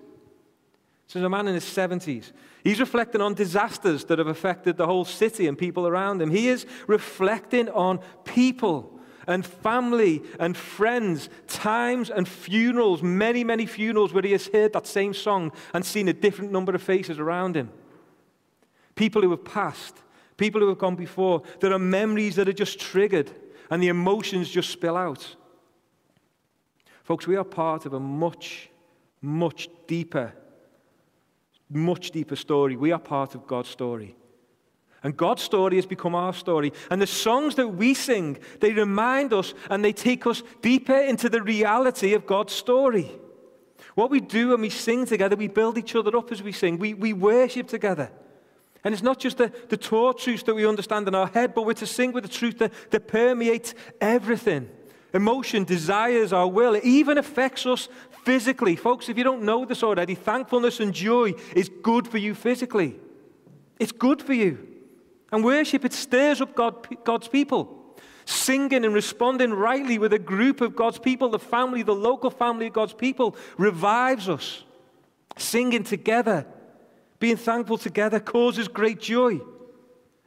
This 1.07 1.17
is 1.17 1.23
a 1.23 1.29
man 1.29 1.47
in 1.47 1.53
his 1.53 1.65
70s. 1.65 2.31
He's 2.63 2.79
reflecting 2.79 3.21
on 3.21 3.33
disasters 3.33 4.05
that 4.05 4.19
have 4.19 4.27
affected 4.27 4.77
the 4.77 4.85
whole 4.85 5.05
city 5.05 5.47
and 5.47 5.57
people 5.57 5.85
around 5.85 6.21
him. 6.21 6.31
He 6.31 6.47
is 6.47 6.65
reflecting 6.87 7.69
on 7.69 7.99
people 8.23 8.92
and 9.27 9.45
family 9.45 10.21
and 10.39 10.55
friends, 10.55 11.29
times 11.47 12.09
and 12.09 12.27
funerals, 12.27 13.01
many, 13.01 13.43
many 13.43 13.65
funerals 13.65 14.13
where 14.13 14.23
he 14.23 14.31
has 14.31 14.47
heard 14.47 14.73
that 14.73 14.87
same 14.87 15.13
song 15.13 15.51
and 15.73 15.85
seen 15.85 16.07
a 16.07 16.13
different 16.13 16.51
number 16.51 16.73
of 16.73 16.81
faces 16.81 17.19
around 17.19 17.55
him. 17.55 17.69
People 18.95 19.21
who 19.21 19.31
have 19.31 19.45
passed, 19.45 19.97
people 20.37 20.61
who 20.61 20.69
have 20.69 20.77
gone 20.77 20.95
before. 20.95 21.41
There 21.59 21.73
are 21.73 21.79
memories 21.79 22.35
that 22.35 22.49
are 22.49 22.53
just 22.53 22.79
triggered 22.79 23.31
and 23.69 23.81
the 23.81 23.87
emotions 23.87 24.49
just 24.49 24.69
spill 24.69 24.97
out. 24.97 25.35
Folks, 27.03 27.27
we 27.27 27.35
are 27.35 27.43
part 27.43 27.85
of 27.85 27.93
a 27.93 27.99
much, 27.99 28.69
much 29.21 29.69
deeper, 29.87 30.33
much 31.69 32.11
deeper 32.11 32.35
story. 32.35 32.75
We 32.75 32.91
are 32.91 32.99
part 32.99 33.35
of 33.35 33.47
God's 33.47 33.69
story. 33.69 34.15
And 35.03 35.17
God's 35.17 35.43
story 35.43 35.75
has 35.75 35.85
become 35.85 36.15
our 36.15 36.33
story. 36.33 36.71
And 36.89 37.01
the 37.01 37.07
songs 37.07 37.55
that 37.55 37.67
we 37.67 37.93
sing, 37.93 38.37
they 38.61 38.71
remind 38.71 39.33
us 39.33 39.53
and 39.69 39.83
they 39.83 39.91
take 39.91 40.25
us 40.25 40.41
deeper 40.61 40.97
into 40.97 41.27
the 41.27 41.41
reality 41.41 42.13
of 42.13 42.25
God's 42.25 42.53
story. 42.53 43.11
What 43.95 44.09
we 44.09 44.21
do 44.21 44.49
when 44.49 44.61
we 44.61 44.69
sing 44.69 45.05
together, 45.05 45.35
we 45.35 45.49
build 45.49 45.77
each 45.77 45.95
other 45.95 46.15
up 46.15 46.31
as 46.31 46.41
we 46.41 46.53
sing. 46.53 46.79
We, 46.79 46.93
we 46.93 47.11
worship 47.11 47.67
together. 47.67 48.09
And 48.85 48.93
it's 48.93 49.03
not 49.03 49.19
just 49.19 49.37
the, 49.37 49.51
the 49.69 49.77
taught 49.77 50.19
truths 50.19 50.43
that 50.43 50.55
we 50.55 50.65
understand 50.65 51.07
in 51.07 51.15
our 51.15 51.27
head, 51.27 51.53
but 51.53 51.65
we're 51.65 51.73
to 51.73 51.85
sing 51.85 52.13
with 52.13 52.23
the 52.23 52.29
truth 52.29 52.59
that, 52.59 52.73
that 52.91 53.07
permeates 53.07 53.75
everything. 54.01 54.69
Emotion, 55.13 55.63
desires, 55.63 56.33
our 56.33 56.47
will. 56.47 56.75
It 56.75 56.83
even 56.85 57.17
affects 57.17 57.65
us 57.65 57.87
physically. 58.23 58.75
Folks, 58.75 59.09
if 59.09 59.17
you 59.17 59.23
don't 59.23 59.43
know 59.43 59.63
this 59.63 59.83
already, 59.83 60.15
thankfulness 60.15 60.79
and 60.79 60.93
joy 60.93 61.33
is 61.55 61.69
good 61.81 62.07
for 62.07 62.17
you 62.17 62.33
physically. 62.33 62.99
It's 63.79 63.91
good 63.91 64.21
for 64.21 64.33
you. 64.33 64.72
And 65.33 65.43
worship, 65.43 65.83
it 65.83 65.93
stirs 65.93 66.41
up 66.41 66.53
God, 66.53 67.03
God's 67.03 67.27
people. 67.27 67.97
Singing 68.23 68.85
and 68.85 68.93
responding 68.93 69.51
rightly 69.51 69.97
with 69.97 70.13
a 70.13 70.19
group 70.19 70.61
of 70.61 70.75
God's 70.75 70.99
people, 70.99 71.27
the 71.29 71.39
family, 71.39 71.81
the 71.81 71.95
local 71.95 72.29
family 72.29 72.67
of 72.67 72.73
God's 72.73 72.93
people, 72.93 73.35
revives 73.57 74.29
us. 74.29 74.63
Singing 75.35 75.83
together, 75.83 76.45
being 77.17 77.35
thankful 77.35 77.79
together 77.79 78.19
causes 78.19 78.67
great 78.67 79.01
joy. 79.01 79.41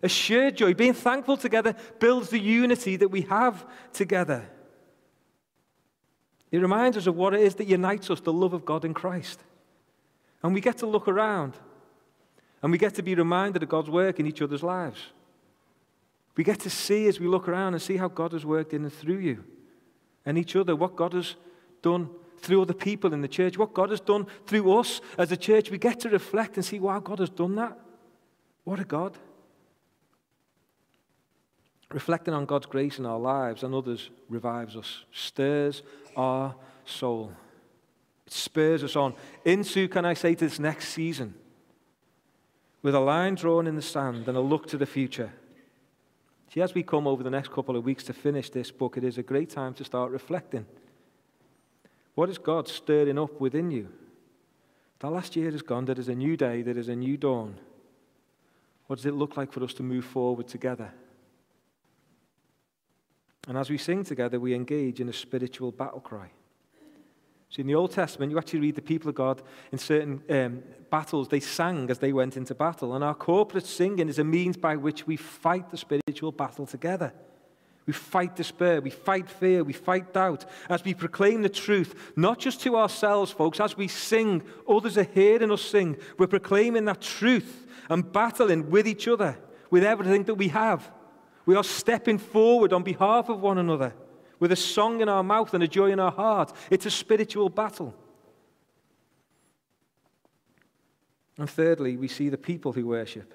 A 0.03 0.09
shared 0.09 0.57
joy. 0.57 0.75
Being 0.75 0.93
thankful 0.93 1.37
together 1.37 1.77
builds 2.01 2.31
the 2.31 2.41
unity 2.41 2.97
that 2.97 3.09
we 3.09 3.21
have 3.23 3.65
together. 3.93 4.51
It 6.51 6.59
reminds 6.59 6.97
us 6.97 7.07
of 7.07 7.15
what 7.15 7.33
it 7.33 7.43
is 7.43 7.55
that 7.55 7.69
unites 7.69 8.11
us 8.11 8.21
the 8.21 8.33
love 8.33 8.55
of 8.55 8.65
God 8.65 8.85
in 8.85 8.93
Christ. 8.93 9.39
And 10.43 10.53
we 10.53 10.61
get 10.61 10.79
to 10.79 10.87
look 10.87 11.07
around 11.07 11.57
and 12.63 12.73
we 12.73 12.79
get 12.79 12.95
to 12.95 13.03
be 13.03 13.15
reminded 13.15 13.63
of 13.63 13.69
God's 13.69 13.91
work 13.91 14.19
in 14.19 14.27
each 14.27 14.43
other's 14.43 14.63
lives. 14.63 15.01
We 16.37 16.45
get 16.45 16.61
to 16.61 16.71
see 16.71 17.07
as 17.09 17.19
we 17.19 17.27
look 17.27 17.49
around 17.49 17.75
and 17.75 17.83
see 17.83 17.97
how 17.97 18.09
God 18.09 18.33
has 18.33 18.45
worked 18.45 18.75
in 18.75 18.83
and 18.83 18.93
through 18.93 19.19
you 19.19 19.45
and 20.25 20.37
each 20.37 20.55
other, 20.57 20.77
what 20.77 20.97
God 20.97 21.15
has 21.15 21.35
done 21.83 22.11
through 22.39 22.63
other 22.63 22.75
people 22.75 23.15
in 23.15 23.23
the 23.23 23.29
church, 23.29 23.57
what 23.57 23.73
God 23.73 23.91
has 23.91 24.01
done 24.01 24.27
through 24.47 24.79
us 24.79 25.01
as 25.17 25.33
a 25.33 25.37
church. 25.37 25.71
We 25.71 25.79
get 25.79 26.01
to 26.01 26.11
reflect 26.11 26.57
and 26.57 26.65
see, 26.65 26.79
wow, 26.79 27.01
God 27.01 27.21
has 27.21 27.31
done 27.31 27.55
that. 27.57 27.79
What 28.65 28.81
a 28.81 28.85
God. 28.85 29.17
Reflecting 31.93 32.35
on 32.35 32.47
God's 32.47 32.67
grace 32.67 32.99
in 32.99 33.07
our 33.07 33.19
lives 33.19 33.63
and 33.63 33.75
others 33.75 34.11
revives 34.29 34.77
us, 34.77 35.05
stirs 35.13 35.83
our 36.17 36.55
soul. 36.85 37.33
It 38.27 38.33
spurs 38.33 38.83
us 38.83 38.97
on 38.97 39.15
into, 39.45 39.89
can 39.89 40.05
I 40.05 40.15
say, 40.15 40.35
to 40.35 40.45
this 40.45 40.59
next 40.59 40.89
season 40.89 41.35
with 42.83 42.95
a 42.95 43.01
line 43.01 43.35
drawn 43.35 43.67
in 43.67 43.77
the 43.77 43.83
sand 43.83 44.29
and 44.29 44.37
a 44.37 44.41
look 44.41 44.67
to 44.69 44.77
the 44.77 44.87
future. 44.87 45.33
See, 46.53 46.61
as 46.63 46.75
we 46.75 46.83
come 46.83 47.07
over 47.07 47.23
the 47.23 47.31
next 47.31 47.51
couple 47.51 47.77
of 47.77 47.85
weeks 47.85 48.05
to 48.05 48.13
finish 48.13 48.51
this 48.51 48.71
book, 48.71 48.97
it 48.97 49.05
is 49.05 49.19
a 49.19 49.23
great 49.23 49.51
time 49.51 49.75
to 49.75 49.85
start 49.85 50.11
reflecting. 50.13 50.67
What 52.15 52.31
is 52.31 52.39
God 52.39 52.69
stirring 52.69 53.19
up 53.19 53.41
within 53.41 53.71
you? 53.71 53.89
The 55.01 55.11
last 55.11 55.37
year 55.37 55.51
has 55.51 55.63
gone. 55.63 55.85
There 55.85 55.99
is 55.99 56.09
a 56.09 56.15
new 56.15 56.37
day, 56.37 56.63
there 56.63 56.79
is 56.79 56.89
a 56.89 56.97
new 56.97 57.17
dawn. 57.17 57.59
What 58.87 58.97
does 58.97 59.07
it 59.07 59.15
look 59.15 59.37
like 59.37 59.53
for 59.53 59.63
us 59.65 59.75
to 59.75 59.83
move 59.83 60.05
forward 60.05 60.49
together? 60.49 60.93
And 63.49 63.59
as 63.59 63.69
we 63.69 63.79
sing 63.79 64.05
together, 64.05 64.41
we 64.41 64.55
engage 64.55 65.01
in 65.01 65.09
a 65.09 65.13
spiritual 65.13 65.73
battle 65.73 66.01
cry. 66.01 66.31
So 67.57 67.63
in 67.63 67.69
the 67.69 67.75
Old 67.75 67.93
Testament, 67.93 68.31
you 68.31 68.37
actually 68.37 68.61
read 68.61 68.75
the 68.75 68.83
people 68.83 69.09
of 69.09 69.15
God 69.15 69.41
in 69.73 69.79
certain 69.79 70.23
um, 70.29 70.63
battles, 70.91 71.29
they 71.29 71.41
sang 71.41 71.89
as 71.91 71.99
they 71.99 72.13
went 72.13 72.37
into 72.37 72.55
battle. 72.55 72.95
And 72.95 73.03
our 73.03 73.15
corporate 73.15 73.65
singing 73.65 74.11
is 74.11 74.19
a 74.19 74.25
means 74.25 74.59
by 74.59 74.77
which 74.77 75.07
we 75.07 75.17
fight 75.17 75.71
the 75.71 75.79
spiritual 75.79 76.33
battle 76.33 76.67
together. 76.67 77.15
We 77.87 77.95
fight 77.95 78.37
despair, 78.37 78.83
we 78.83 78.91
fight 78.91 79.31
fear, 79.31 79.65
we 79.65 79.73
fight 79.73 80.13
doubt 80.13 80.45
as 80.69 80.85
we 80.85 80.93
proclaim 80.93 81.41
the 81.41 81.49
truth, 81.49 82.13
not 82.15 82.39
just 82.39 82.61
to 82.61 82.77
ourselves, 82.77 83.31
folks. 83.31 83.59
As 83.59 83.75
we 83.75 83.89
sing, 83.89 84.43
others 84.69 84.99
are 84.99 85.05
hearing 85.05 85.51
us 85.51 85.63
sing. 85.63 85.97
We're 86.19 86.27
proclaiming 86.27 86.85
that 86.85 87.01
truth 87.01 87.67
and 87.89 88.13
battling 88.13 88.69
with 88.69 88.87
each 88.87 89.09
other, 89.09 89.39
with 89.71 89.83
everything 89.83 90.25
that 90.25 90.35
we 90.35 90.49
have. 90.49 90.91
We 91.47 91.57
are 91.57 91.65
stepping 91.65 92.19
forward 92.19 92.75
on 92.75 92.83
behalf 92.83 93.31
of 93.31 93.41
one 93.41 93.57
another 93.57 93.95
with 94.39 94.53
a 94.53 94.57
song 94.57 95.01
in 95.01 95.09
our 95.09 95.23
mouth 95.23 95.55
and 95.55 95.63
a 95.63 95.69
joy 95.69 95.91
in 95.91 96.01
our 96.01 96.13
heart. 96.13 96.53
It's 96.71 96.87
a 96.87 96.91
spiritual 96.91 97.49
battle. 97.49 97.95
And 101.39 101.49
thirdly, 101.49 101.97
we 101.97 102.09
see 102.09 102.29
the 102.29 102.39
people 102.39 102.73
who 102.73 102.87
worship. 102.87 103.35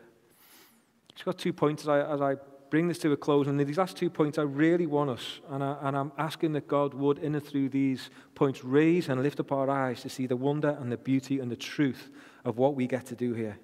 It's 1.14 1.24
got 1.24 1.38
two 1.38 1.54
points 1.54 1.84
as 1.84 1.90
I, 1.90 2.14
as 2.14 2.22
I 2.22 2.36
bring 2.72 2.88
this 2.88 2.98
to 3.00 3.12
a 3.12 3.18
close. 3.18 3.48
And 3.48 3.60
these 3.60 3.78
last 3.78 3.98
two 3.98 4.10
points, 4.10 4.40
I 4.40 4.44
really 4.44 4.88
want 4.88 5.12
us, 5.12 5.40
and, 5.50 5.64
I, 5.64 5.78
and 5.84 5.96
I'm 5.96 6.12
asking 6.18 6.54
that 6.54 6.68
God 6.68 6.94
would, 6.96 7.20
in 7.20 7.36
and 7.36 7.46
through 7.46 7.70
these 7.70 8.10
points, 8.34 8.64
raise 8.64 9.10
and 9.10 9.22
lift 9.22 9.40
up 9.40 9.52
our 9.52 9.70
eyes 9.70 10.02
to 10.02 10.10
see 10.10 10.26
the 10.26 10.38
wonder 10.38 10.76
and 10.80 10.92
the 10.92 10.98
beauty 10.98 11.40
and 11.40 11.52
the 11.52 11.56
truth 11.56 12.10
of 12.44 12.58
what 12.58 12.74
we 12.74 12.88
get 12.88 13.06
to 13.08 13.16
do 13.16 13.34
here. 13.34 13.60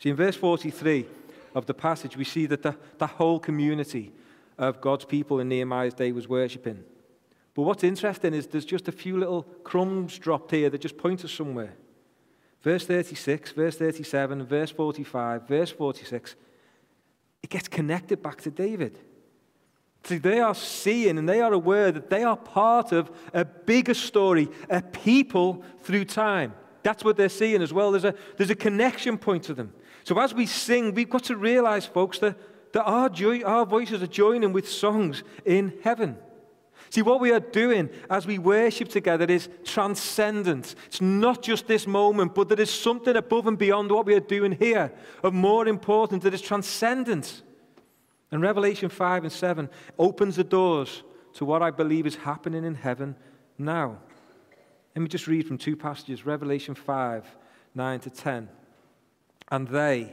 See, 0.00 0.10
in 0.10 0.16
verse 0.16 0.34
43 0.34 1.06
of 1.54 1.66
the 1.66 1.74
passage, 1.74 2.16
we 2.16 2.24
see 2.24 2.46
that 2.46 2.62
the, 2.62 2.74
the 2.98 3.06
whole 3.06 3.38
community 3.38 4.12
of 4.58 4.80
God's 4.80 5.04
people 5.04 5.40
in 5.40 5.48
Nehemiah's 5.48 5.94
day 5.94 6.12
was 6.12 6.28
worshipping. 6.28 6.84
But 7.54 7.62
what's 7.62 7.84
interesting 7.84 8.34
is 8.34 8.46
there's 8.46 8.64
just 8.64 8.88
a 8.88 8.92
few 8.92 9.18
little 9.18 9.42
crumbs 9.62 10.18
dropped 10.18 10.50
here 10.50 10.70
that 10.70 10.80
just 10.80 10.96
point 10.96 11.24
us 11.24 11.32
somewhere. 11.32 11.74
Verse 12.62 12.86
36, 12.86 13.52
verse 13.52 13.76
37, 13.76 14.44
verse 14.44 14.70
45, 14.70 15.48
verse 15.48 15.70
46, 15.70 16.36
it 17.42 17.50
gets 17.50 17.68
connected 17.68 18.22
back 18.22 18.40
to 18.42 18.50
David. 18.50 18.98
See, 20.04 20.18
they 20.18 20.40
are 20.40 20.54
seeing 20.54 21.18
and 21.18 21.28
they 21.28 21.40
are 21.40 21.52
aware 21.52 21.92
that 21.92 22.10
they 22.10 22.24
are 22.24 22.36
part 22.36 22.92
of 22.92 23.10
a 23.32 23.44
bigger 23.44 23.94
story, 23.94 24.48
a 24.70 24.80
people 24.80 25.62
through 25.82 26.06
time. 26.06 26.54
That's 26.82 27.04
what 27.04 27.16
they're 27.16 27.28
seeing 27.28 27.62
as 27.62 27.72
well. 27.72 27.92
There's 27.92 28.04
a, 28.04 28.14
there's 28.36 28.50
a 28.50 28.56
connection 28.56 29.18
point 29.18 29.44
to 29.44 29.54
them. 29.54 29.72
So 30.04 30.18
as 30.18 30.34
we 30.34 30.46
sing, 30.46 30.94
we've 30.94 31.10
got 31.10 31.24
to 31.24 31.36
realize, 31.36 31.86
folks, 31.86 32.18
that, 32.20 32.36
that 32.72 32.84
our, 32.84 33.08
joy, 33.08 33.42
our 33.42 33.66
voices 33.66 34.02
are 34.02 34.06
joining 34.06 34.52
with 34.52 34.68
songs 34.68 35.22
in 35.44 35.74
heaven. 35.82 36.16
See, 36.90 37.02
what 37.02 37.20
we 37.20 37.32
are 37.32 37.40
doing 37.40 37.88
as 38.10 38.26
we 38.26 38.38
worship 38.38 38.88
together 38.88 39.24
is 39.24 39.48
transcendent. 39.64 40.74
It's 40.86 41.00
not 41.00 41.42
just 41.42 41.66
this 41.66 41.86
moment, 41.86 42.34
but 42.34 42.48
there 42.48 42.60
is 42.60 42.70
something 42.70 43.16
above 43.16 43.46
and 43.46 43.56
beyond 43.56 43.90
what 43.90 44.04
we 44.04 44.14
are 44.14 44.20
doing 44.20 44.52
here 44.52 44.92
of 45.22 45.32
more 45.32 45.66
importance 45.66 46.24
that 46.24 46.34
is 46.34 46.42
transcendent. 46.42 47.42
And 48.30 48.42
Revelation 48.42 48.88
5 48.88 49.24
and 49.24 49.32
7 49.32 49.70
opens 49.98 50.36
the 50.36 50.44
doors 50.44 51.02
to 51.34 51.44
what 51.44 51.62
I 51.62 51.70
believe 51.70 52.06
is 52.06 52.16
happening 52.16 52.64
in 52.64 52.74
heaven 52.74 53.16
now. 53.58 53.98
Let 54.94 55.02
me 55.02 55.08
just 55.08 55.26
read 55.26 55.46
from 55.46 55.58
two 55.58 55.76
passages 55.76 56.26
Revelation 56.26 56.74
5 56.74 57.24
9 57.74 58.00
to 58.00 58.10
10. 58.10 58.48
And 59.50 59.68
they, 59.68 60.12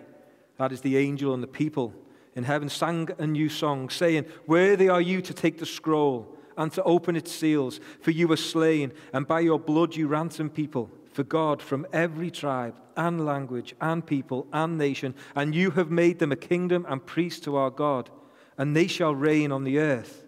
that 0.58 0.72
is 0.72 0.80
the 0.80 0.96
angel 0.96 1.34
and 1.34 1.44
the 1.44 1.48
people 1.48 1.94
in 2.40 2.46
heaven, 2.46 2.70
sang 2.70 3.10
a 3.20 3.28
new 3.28 3.50
song, 3.50 3.90
saying, 3.90 4.26
Worthy 4.48 4.90
are 4.90 5.02
you 5.02 5.22
to 5.22 5.34
take 5.34 5.60
the 5.60 5.66
scroll 5.66 6.36
and 6.58 6.72
to 6.72 6.82
open 6.84 7.16
its 7.16 7.32
seals, 7.32 7.80
for 8.02 8.12
you 8.12 8.28
were 8.28 8.38
slain, 8.38 8.94
and 9.14 9.28
by 9.28 9.42
your 9.42 9.60
blood 9.60 9.96
you 9.96 10.08
ransomed 10.08 10.54
people 10.54 10.90
for 11.12 11.24
God 11.24 11.62
from 11.62 11.86
every 11.92 12.32
tribe 12.32 12.76
and 12.96 13.26
language 13.26 13.76
and 13.82 14.06
people 14.06 14.48
and 14.54 14.78
nation, 14.78 15.14
and 15.36 15.54
you 15.54 15.72
have 15.72 15.92
made 15.92 16.20
them 16.20 16.32
a 16.32 16.38
kingdom 16.38 16.86
and 16.88 17.06
priests 17.06 17.42
to 17.42 17.58
our 17.58 17.70
God, 17.70 18.10
and 18.58 18.74
they 18.74 18.88
shall 18.88 19.14
reign 19.14 19.52
on 19.52 19.66
the 19.66 19.80
earth. 19.80 20.26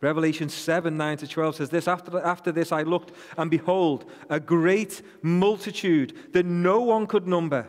Revelation 0.00 0.48
7 0.48 0.96
9 0.96 1.16
to 1.18 1.26
12 1.26 1.56
says 1.56 1.70
this 1.70 1.88
after, 1.88 2.16
after 2.20 2.52
this 2.52 2.70
I 2.70 2.82
looked, 2.82 3.10
and 3.36 3.50
behold, 3.50 4.08
a 4.30 4.38
great 4.38 5.02
multitude 5.22 6.16
that 6.32 6.46
no 6.46 6.80
one 6.80 7.08
could 7.08 7.26
number 7.26 7.66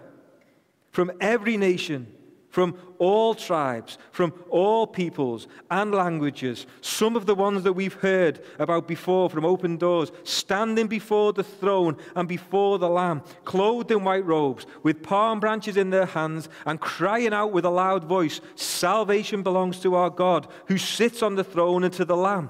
from 0.92 1.12
every 1.20 1.58
nation 1.58 2.16
from 2.50 2.76
all 2.98 3.36
tribes, 3.36 3.98
from 4.12 4.34
all 4.50 4.88
peoples 4.88 5.48
and 5.70 5.94
languages, 5.94 6.66
some 6.82 7.16
of 7.16 7.26
the 7.26 7.36
ones 7.36 7.64
that 7.64 7.74
we've 7.74 7.94
heard 7.94 8.44
about 8.58 8.88
before 8.88 9.30
from 9.30 9.46
open 9.46 9.78
doors, 9.78 10.12
standing 10.24 10.88
before 10.88 11.32
the 11.32 11.44
throne 11.44 11.96
and 12.16 12.28
before 12.28 12.80
the 12.80 12.90
Lamb, 12.90 13.22
clothed 13.46 13.92
in 13.92 14.04
white 14.04 14.26
robes, 14.26 14.66
with 14.84 15.04
palm 15.04 15.40
branches 15.40 15.78
in 15.78 15.92
their 15.92 16.08
hands, 16.08 16.50
and 16.66 16.82
crying 16.82 17.34
out 17.34 17.52
with 17.52 17.66
a 17.66 17.70
loud 17.70 18.04
voice 18.04 18.42
Salvation 18.56 19.44
belongs 19.44 19.80
to 19.80 19.96
our 19.96 20.10
God, 20.10 20.48
who 20.68 20.78
sits 20.78 21.22
on 21.22 21.36
the 21.36 21.44
throne 21.44 21.84
and 21.84 21.94
to 21.94 22.06
the 22.06 22.18
Lamb. 22.18 22.50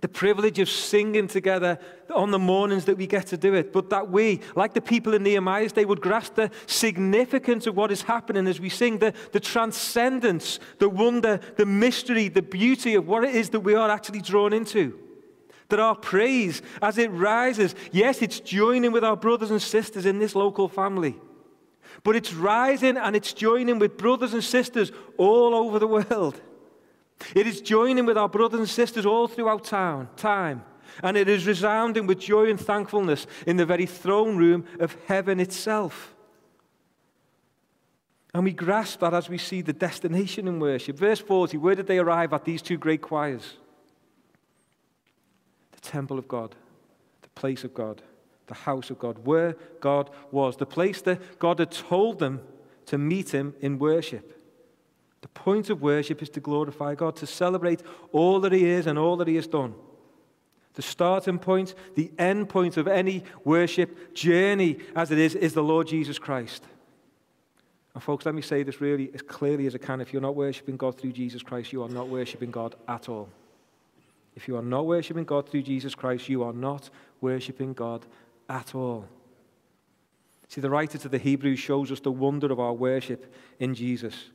the 0.00 0.08
privilege 0.08 0.58
of 0.58 0.68
singing 0.68 1.28
together 1.28 1.78
on 2.14 2.30
the 2.30 2.38
mornings 2.38 2.86
that 2.86 2.96
we 2.96 3.06
get 3.06 3.26
to 3.28 3.36
do 3.36 3.54
it, 3.54 3.72
but 3.72 3.90
that 3.90 4.10
we, 4.10 4.40
like 4.56 4.72
the 4.72 4.80
people 4.80 5.14
in 5.14 5.22
Nehemiah's 5.22 5.72
day, 5.72 5.84
would 5.84 6.00
grasp 6.00 6.34
the 6.34 6.50
significance 6.66 7.66
of 7.66 7.76
what 7.76 7.92
is 7.92 8.02
happening 8.02 8.46
as 8.46 8.60
we 8.60 8.68
sing, 8.68 8.98
the, 8.98 9.12
the 9.32 9.40
transcendence, 9.40 10.58
the 10.78 10.88
wonder, 10.88 11.38
the 11.56 11.66
mystery, 11.66 12.28
the 12.28 12.42
beauty 12.42 12.94
of 12.94 13.06
what 13.06 13.24
it 13.24 13.34
is 13.34 13.50
that 13.50 13.60
we 13.60 13.74
are 13.74 13.90
actually 13.90 14.22
drawn 14.22 14.52
into. 14.52 14.98
That 15.68 15.80
our 15.80 15.94
praise, 15.94 16.62
as 16.82 16.98
it 16.98 17.10
rises, 17.12 17.74
yes, 17.92 18.22
it's 18.22 18.40
joining 18.40 18.92
with 18.92 19.04
our 19.04 19.16
brothers 19.16 19.50
and 19.50 19.62
sisters 19.62 20.06
in 20.06 20.18
this 20.18 20.34
local 20.34 20.68
family, 20.68 21.16
but 22.02 22.16
it's 22.16 22.32
rising 22.32 22.96
and 22.96 23.14
it's 23.14 23.32
joining 23.32 23.78
with 23.78 23.98
brothers 23.98 24.32
and 24.32 24.42
sisters 24.42 24.90
all 25.18 25.54
over 25.54 25.78
the 25.78 25.86
world. 25.86 26.40
It 27.34 27.46
is 27.46 27.60
joining 27.60 28.06
with 28.06 28.16
our 28.16 28.28
brothers 28.28 28.60
and 28.60 28.68
sisters 28.68 29.06
all 29.06 29.28
throughout 29.28 29.64
town, 29.64 30.08
time. 30.16 30.64
And 31.02 31.16
it 31.16 31.28
is 31.28 31.46
resounding 31.46 32.06
with 32.06 32.18
joy 32.18 32.50
and 32.50 32.60
thankfulness 32.60 33.26
in 33.46 33.56
the 33.56 33.66
very 33.66 33.86
throne 33.86 34.36
room 34.36 34.64
of 34.78 34.96
heaven 35.06 35.40
itself. 35.40 36.14
And 38.32 38.44
we 38.44 38.52
grasp 38.52 39.00
that 39.00 39.14
as 39.14 39.28
we 39.28 39.38
see 39.38 39.60
the 39.60 39.72
destination 39.72 40.46
in 40.46 40.60
worship. 40.60 40.96
Verse 40.96 41.20
40 41.20 41.56
where 41.56 41.74
did 41.74 41.86
they 41.86 41.98
arrive 41.98 42.32
at 42.32 42.44
these 42.44 42.62
two 42.62 42.76
great 42.76 43.02
choirs? 43.02 43.56
The 45.72 45.80
temple 45.80 46.18
of 46.18 46.28
God, 46.28 46.54
the 47.22 47.28
place 47.30 47.64
of 47.64 47.74
God, 47.74 48.02
the 48.46 48.54
house 48.54 48.90
of 48.90 48.98
God, 48.98 49.24
where 49.24 49.56
God 49.80 50.10
was, 50.30 50.56
the 50.56 50.66
place 50.66 51.02
that 51.02 51.38
God 51.38 51.58
had 51.58 51.70
told 51.70 52.18
them 52.18 52.40
to 52.86 52.98
meet 52.98 53.30
Him 53.30 53.54
in 53.60 53.78
worship. 53.78 54.39
The 55.22 55.28
point 55.28 55.70
of 55.70 55.82
worship 55.82 56.22
is 56.22 56.30
to 56.30 56.40
glorify 56.40 56.94
God, 56.94 57.16
to 57.16 57.26
celebrate 57.26 57.82
all 58.12 58.40
that 58.40 58.52
He 58.52 58.64
is 58.64 58.86
and 58.86 58.98
all 58.98 59.16
that 59.18 59.28
He 59.28 59.36
has 59.36 59.46
done. 59.46 59.74
The 60.74 60.82
starting 60.82 61.38
point, 61.38 61.74
the 61.94 62.10
end 62.18 62.48
point 62.48 62.76
of 62.76 62.88
any 62.88 63.24
worship 63.44 64.14
journey, 64.14 64.78
as 64.94 65.10
it 65.10 65.18
is, 65.18 65.34
is 65.34 65.52
the 65.52 65.62
Lord 65.62 65.88
Jesus 65.88 66.18
Christ. 66.18 66.64
And, 67.92 68.02
folks, 68.02 68.24
let 68.24 68.34
me 68.34 68.42
say 68.42 68.62
this 68.62 68.80
really 68.80 69.10
as 69.12 69.20
clearly 69.20 69.66
as 69.66 69.74
I 69.74 69.78
can. 69.78 70.00
If 70.00 70.12
you're 70.12 70.22
not 70.22 70.36
worshiping 70.36 70.76
God 70.76 70.96
through 70.96 71.12
Jesus 71.12 71.42
Christ, 71.42 71.72
you 71.72 71.82
are 71.82 71.88
not 71.88 72.08
worshiping 72.08 72.50
God 72.50 72.76
at 72.86 73.08
all. 73.08 73.28
If 74.36 74.46
you 74.46 74.56
are 74.56 74.62
not 74.62 74.86
worshiping 74.86 75.24
God 75.24 75.48
through 75.48 75.62
Jesus 75.62 75.94
Christ, 75.94 76.28
you 76.28 76.44
are 76.44 76.52
not 76.52 76.88
worshiping 77.20 77.72
God 77.72 78.06
at 78.48 78.74
all. 78.74 79.06
See, 80.48 80.60
the 80.60 80.70
writer 80.70 80.98
to 80.98 81.08
the 81.08 81.18
Hebrews 81.18 81.58
shows 81.58 81.90
us 81.90 82.00
the 82.00 82.12
wonder 82.12 82.50
of 82.50 82.60
our 82.60 82.72
worship 82.72 83.34
in 83.58 83.74
Jesus 83.74 84.30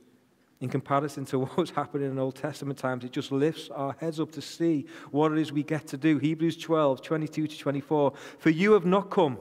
in 0.61 0.69
comparison 0.69 1.25
to 1.25 1.39
what 1.39 1.57
was 1.57 1.69
happening 1.71 2.09
in 2.09 2.19
Old 2.19 2.35
Testament 2.35 2.79
times. 2.79 3.03
It 3.03 3.11
just 3.11 3.31
lifts 3.31 3.69
our 3.69 3.95
heads 3.99 4.19
up 4.19 4.31
to 4.33 4.41
see 4.41 4.85
what 5.11 5.31
it 5.31 5.37
is 5.37 5.51
we 5.51 5.63
get 5.63 5.87
to 5.87 5.97
do. 5.97 6.17
Hebrews 6.17 6.57
12, 6.57 7.01
22 7.01 7.47
to 7.47 7.57
24. 7.57 8.13
For 8.39 8.49
you 8.49 8.73
have 8.73 8.85
not 8.85 9.09
come 9.09 9.37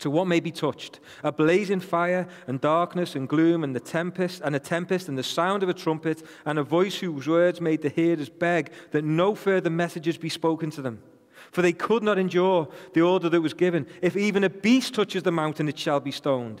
to 0.00 0.10
what 0.10 0.26
may 0.26 0.40
be 0.40 0.50
touched 0.50 0.98
a 1.22 1.30
blazing 1.30 1.78
fire 1.78 2.26
and 2.48 2.60
darkness 2.60 3.14
and 3.14 3.28
gloom 3.28 3.62
and 3.62 3.76
the 3.76 3.80
tempest 3.80 4.42
and 4.44 4.56
a 4.56 4.58
tempest 4.58 5.08
and 5.08 5.16
the 5.16 5.22
sound 5.22 5.62
of 5.62 5.68
a 5.68 5.74
trumpet 5.74 6.22
and 6.44 6.58
a 6.58 6.64
voice 6.64 6.96
whose 6.96 7.28
words 7.28 7.60
made 7.60 7.80
the 7.80 7.88
hearers 7.88 8.28
beg 8.28 8.72
that 8.90 9.04
no 9.04 9.36
further 9.36 9.70
messages 9.70 10.18
be 10.18 10.28
spoken 10.28 10.68
to 10.68 10.82
them 10.82 11.00
for 11.52 11.62
they 11.62 11.72
could 11.72 12.02
not 12.02 12.18
endure 12.18 12.68
the 12.94 13.00
order 13.00 13.28
that 13.28 13.40
was 13.40 13.54
given 13.54 13.86
if 14.02 14.16
even 14.16 14.42
a 14.42 14.50
beast 14.50 14.94
touches 14.94 15.22
the 15.22 15.30
mountain 15.30 15.68
it 15.68 15.78
shall 15.78 16.00
be 16.00 16.10
stoned 16.10 16.60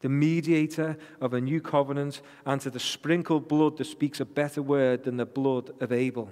the 0.00 0.08
mediator 0.08 0.96
of 1.20 1.34
a 1.34 1.40
new 1.40 1.60
covenant, 1.60 2.22
and 2.46 2.60
to 2.60 2.70
the 2.70 2.80
sprinkled 2.80 3.48
blood 3.48 3.76
that 3.78 3.86
speaks 3.86 4.20
a 4.20 4.24
better 4.24 4.62
word 4.62 5.04
than 5.04 5.16
the 5.16 5.26
blood 5.26 5.70
of 5.80 5.92
Abel. 5.92 6.30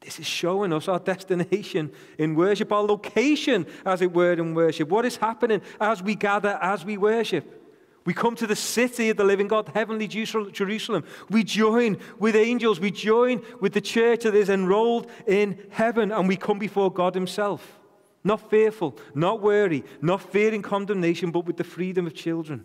This 0.00 0.20
is 0.20 0.26
showing 0.26 0.72
us 0.72 0.86
our 0.86 0.98
destination 0.98 1.90
in 2.18 2.34
worship, 2.34 2.70
our 2.70 2.82
location, 2.82 3.66
as 3.86 4.02
it 4.02 4.12
were, 4.12 4.34
in 4.34 4.54
worship. 4.54 4.88
What 4.90 5.06
is 5.06 5.16
happening 5.16 5.62
as 5.80 6.02
we 6.02 6.14
gather, 6.14 6.58
as 6.60 6.84
we 6.84 6.98
worship? 6.98 7.62
We 8.04 8.12
come 8.12 8.36
to 8.36 8.46
the 8.46 8.54
city 8.54 9.08
of 9.08 9.16
the 9.16 9.24
living 9.24 9.48
God, 9.48 9.70
heavenly 9.72 10.06
Jerusalem. 10.06 11.04
We 11.30 11.42
join 11.42 11.96
with 12.18 12.36
angels. 12.36 12.78
We 12.78 12.90
join 12.90 13.42
with 13.60 13.72
the 13.72 13.80
church 13.80 14.24
that 14.24 14.34
is 14.34 14.50
enrolled 14.50 15.10
in 15.26 15.58
heaven, 15.70 16.12
and 16.12 16.28
we 16.28 16.36
come 16.36 16.58
before 16.58 16.92
God 16.92 17.14
Himself. 17.14 17.80
Not 18.24 18.50
fearful, 18.50 18.98
not 19.14 19.42
worry, 19.42 19.84
not 20.00 20.22
fearing 20.32 20.62
condemnation, 20.62 21.30
but 21.30 21.44
with 21.44 21.58
the 21.58 21.64
freedom 21.64 22.06
of 22.06 22.14
children. 22.14 22.64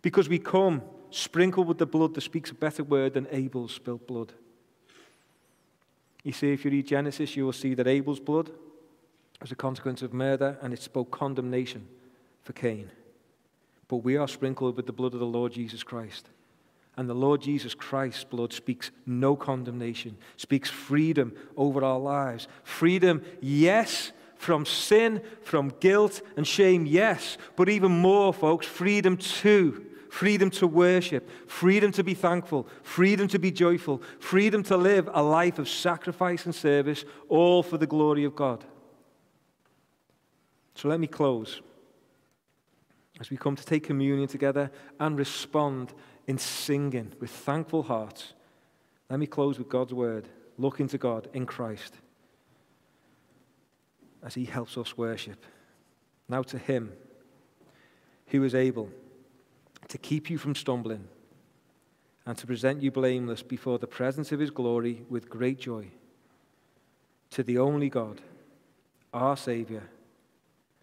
Because 0.00 0.28
we 0.28 0.38
come 0.38 0.82
sprinkled 1.10 1.68
with 1.68 1.78
the 1.78 1.86
blood 1.86 2.14
that 2.14 2.22
speaks 2.22 2.50
a 2.50 2.54
better 2.54 2.82
word 2.82 3.14
than 3.14 3.28
Abel's 3.30 3.74
spilt 3.74 4.06
blood. 4.06 4.32
You 6.24 6.32
see, 6.32 6.52
if 6.52 6.64
you 6.64 6.70
read 6.70 6.86
Genesis, 6.86 7.36
you 7.36 7.44
will 7.44 7.52
see 7.52 7.74
that 7.74 7.86
Abel's 7.86 8.20
blood 8.20 8.50
was 9.40 9.52
a 9.52 9.56
consequence 9.56 10.02
of 10.02 10.12
murder 10.12 10.56
and 10.62 10.72
it 10.72 10.80
spoke 10.80 11.10
condemnation 11.10 11.86
for 12.42 12.52
Cain. 12.52 12.90
But 13.88 13.98
we 13.98 14.16
are 14.16 14.28
sprinkled 14.28 14.76
with 14.76 14.86
the 14.86 14.92
blood 14.92 15.14
of 15.14 15.20
the 15.20 15.26
Lord 15.26 15.52
Jesus 15.52 15.82
Christ. 15.82 16.28
And 16.96 17.08
the 17.08 17.14
Lord 17.14 17.40
Jesus 17.40 17.74
Christ's 17.74 18.24
blood 18.24 18.52
speaks 18.52 18.90
no 19.06 19.34
condemnation, 19.34 20.16
speaks 20.36 20.70
freedom 20.70 21.34
over 21.56 21.82
our 21.82 21.98
lives. 21.98 22.48
Freedom, 22.64 23.22
yes, 23.40 24.12
from 24.42 24.66
sin, 24.66 25.22
from 25.42 25.72
guilt 25.78 26.20
and 26.36 26.44
shame, 26.44 26.84
yes, 26.84 27.38
but 27.54 27.68
even 27.68 27.92
more, 27.92 28.34
folks, 28.34 28.66
freedom 28.66 29.16
too 29.16 29.86
freedom 30.10 30.50
to 30.50 30.66
worship, 30.66 31.26
freedom 31.48 31.90
to 31.90 32.04
be 32.04 32.12
thankful, 32.12 32.68
freedom 32.82 33.26
to 33.26 33.38
be 33.38 33.50
joyful, 33.50 34.02
freedom 34.18 34.62
to 34.62 34.76
live 34.76 35.08
a 35.14 35.22
life 35.22 35.58
of 35.58 35.66
sacrifice 35.66 36.44
and 36.44 36.54
service, 36.54 37.06
all 37.30 37.62
for 37.62 37.78
the 37.78 37.86
glory 37.86 38.24
of 38.24 38.36
God. 38.36 38.62
So 40.74 40.90
let 40.90 41.00
me 41.00 41.06
close 41.06 41.62
as 43.20 43.30
we 43.30 43.38
come 43.38 43.56
to 43.56 43.64
take 43.64 43.84
communion 43.84 44.28
together 44.28 44.70
and 45.00 45.16
respond 45.16 45.94
in 46.26 46.36
singing 46.36 47.14
with 47.18 47.30
thankful 47.30 47.84
hearts. 47.84 48.34
Let 49.08 49.18
me 49.18 49.26
close 49.26 49.58
with 49.58 49.70
God's 49.70 49.94
word, 49.94 50.28
looking 50.58 50.88
to 50.88 50.98
God 50.98 51.28
in 51.32 51.46
Christ 51.46 51.94
as 54.22 54.34
he 54.34 54.44
helps 54.44 54.76
us 54.78 54.96
worship. 54.96 55.44
Now 56.28 56.42
to 56.44 56.58
him 56.58 56.92
who 58.28 58.44
is 58.44 58.54
able 58.54 58.88
to 59.88 59.98
keep 59.98 60.30
you 60.30 60.38
from 60.38 60.54
stumbling 60.54 61.08
and 62.24 62.38
to 62.38 62.46
present 62.46 62.82
you 62.82 62.90
blameless 62.90 63.42
before 63.42 63.78
the 63.78 63.86
presence 63.86 64.32
of 64.32 64.40
his 64.40 64.50
glory 64.50 65.04
with 65.10 65.28
great 65.28 65.58
joy. 65.58 65.88
To 67.30 67.42
the 67.42 67.58
only 67.58 67.88
God, 67.88 68.20
our 69.12 69.36
Saviour, 69.36 69.82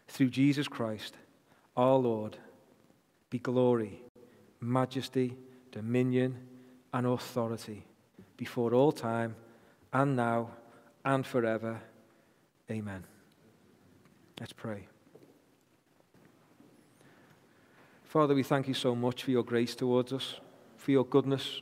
through 0.08 0.30
Jesus 0.30 0.68
Christ, 0.68 1.16
our 1.78 1.96
Lord, 1.96 2.38
be 3.30 3.40
glory, 3.40 4.02
majesty, 4.60 5.38
dominion, 5.72 6.38
and 6.94 7.08
authority 7.08 7.86
before 8.36 8.74
all 8.74 8.92
time 8.92 9.36
and 9.94 10.16
now 10.16 10.50
and 11.06 11.26
forever. 11.26 11.82
Amen. 12.70 13.04
Let's 14.40 14.54
pray. 14.54 14.88
Father, 18.04 18.34
we 18.34 18.44
thank 18.44 18.68
you 18.68 18.74
so 18.74 18.96
much 18.96 19.24
for 19.24 19.32
your 19.32 19.44
grace 19.44 19.76
towards 19.76 20.14
us, 20.14 20.40
for 20.78 20.92
your 20.92 21.06
goodness. 21.06 21.62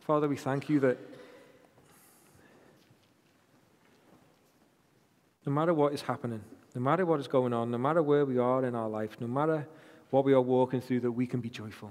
Father, 0.00 0.28
we 0.28 0.36
thank 0.36 0.68
you 0.68 0.78
that 0.80 0.98
no 5.46 5.52
matter 5.52 5.74
what 5.74 5.92
is 5.92 6.02
happening, 6.02 6.42
no 6.74 6.80
matter 6.80 7.06
what 7.06 7.18
is 7.18 7.26
going 7.26 7.52
on, 7.52 7.70
no 7.70 7.78
matter 7.78 8.02
where 8.02 8.24
we 8.24 8.38
are 8.38 8.64
in 8.64 8.74
our 8.74 8.88
life, 8.88 9.16
no 9.18 9.26
matter 9.26 9.66
what 10.10 10.24
we 10.24 10.34
are 10.34 10.40
walking 10.40 10.80
through, 10.80 11.00
that 11.00 11.10
we 11.10 11.26
can 11.26 11.40
be 11.40 11.48
joyful, 11.48 11.90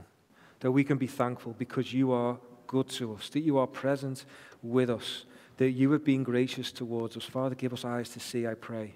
that 0.60 0.72
we 0.72 0.84
can 0.84 0.98
be 0.98 1.08
thankful 1.08 1.56
because 1.58 1.92
you 1.92 2.12
are 2.12 2.38
good 2.68 2.88
to 2.88 3.16
us, 3.16 3.30
that 3.30 3.42
you 3.42 3.58
are 3.58 3.68
present 3.68 4.24
with 4.62 4.90
us, 4.90 5.26
that 5.58 5.72
you 5.72 5.92
have 5.92 6.06
been 6.06 6.24
gracious 6.24 6.72
towards 6.72 7.18
us. 7.18 7.26
Father, 7.26 7.56
give 7.56 7.74
us 7.74 7.84
eyes 7.84 8.10
to 8.10 8.20
see, 8.20 8.48
I 8.48 8.54
pray. 8.54 8.96